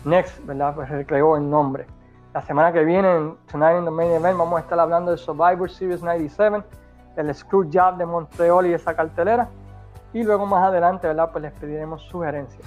Next, 0.04 0.46
¿verdad? 0.46 0.74
Pues 0.76 0.88
recreó 0.88 1.37
el 1.37 1.50
nombre. 1.50 1.87
La 2.33 2.42
semana 2.42 2.72
que 2.72 2.85
viene, 2.85 3.16
en 3.16 3.37
Tonight 3.50 3.78
in 3.78 3.85
the 3.85 3.90
Main 3.90 4.12
Event, 4.12 4.38
vamos 4.38 4.56
a 4.59 4.61
estar 4.61 4.78
hablando 4.78 5.11
de 5.11 5.18
Survivor 5.18 5.68
Series 5.68 6.00
97, 6.00 6.62
el 7.16 7.35
Screwjob 7.35 7.96
de 7.96 8.06
Montreal 8.06 8.66
y 8.66 8.72
esa 8.72 8.94
cartelera. 8.94 9.48
Y 10.12 10.22
luego 10.22 10.46
más 10.46 10.62
adelante, 10.62 11.09
¿verdad? 11.09 11.30
Pues 11.33 11.42
les 11.42 11.52
pediremos 11.54 12.02
sugerencias. 12.02 12.62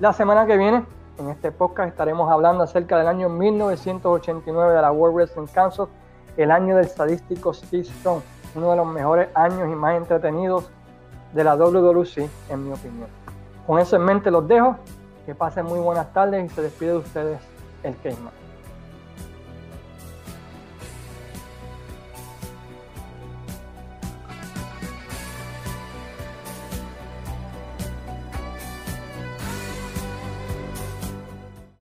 La 0.00 0.12
semana 0.12 0.44
que 0.44 0.58
viene 0.58 0.84
en 1.18 1.28
este 1.28 1.52
podcast 1.52 1.90
estaremos 1.90 2.30
hablando 2.30 2.64
acerca 2.64 2.98
del 2.98 3.08
año 3.08 3.28
1989 3.28 4.74
de 4.74 4.82
la 4.82 4.92
World 4.92 5.16
Wrestling 5.16 5.46
Council, 5.46 5.86
el 6.36 6.50
año 6.50 6.76
del 6.76 6.86
estadístico 6.86 7.52
Steve 7.52 7.82
Stone, 7.82 8.22
uno 8.54 8.70
de 8.70 8.76
los 8.76 8.86
mejores 8.86 9.28
años 9.34 9.68
y 9.70 9.74
más 9.74 9.96
entretenidos 9.96 10.70
de 11.32 11.44
la 11.44 11.56
WWC, 11.56 12.28
en 12.48 12.64
mi 12.64 12.72
opinión. 12.72 13.08
Con 13.66 13.78
eso 13.78 13.96
en 13.96 14.02
mente 14.02 14.30
los 14.30 14.46
dejo, 14.48 14.76
que 15.26 15.34
pasen 15.34 15.66
muy 15.66 15.80
buenas 15.80 16.12
tardes 16.12 16.44
y 16.44 16.54
se 16.54 16.62
despide 16.62 16.92
de 16.92 16.98
ustedes 16.98 17.40
el 17.82 17.96
Cayman. 18.00 18.39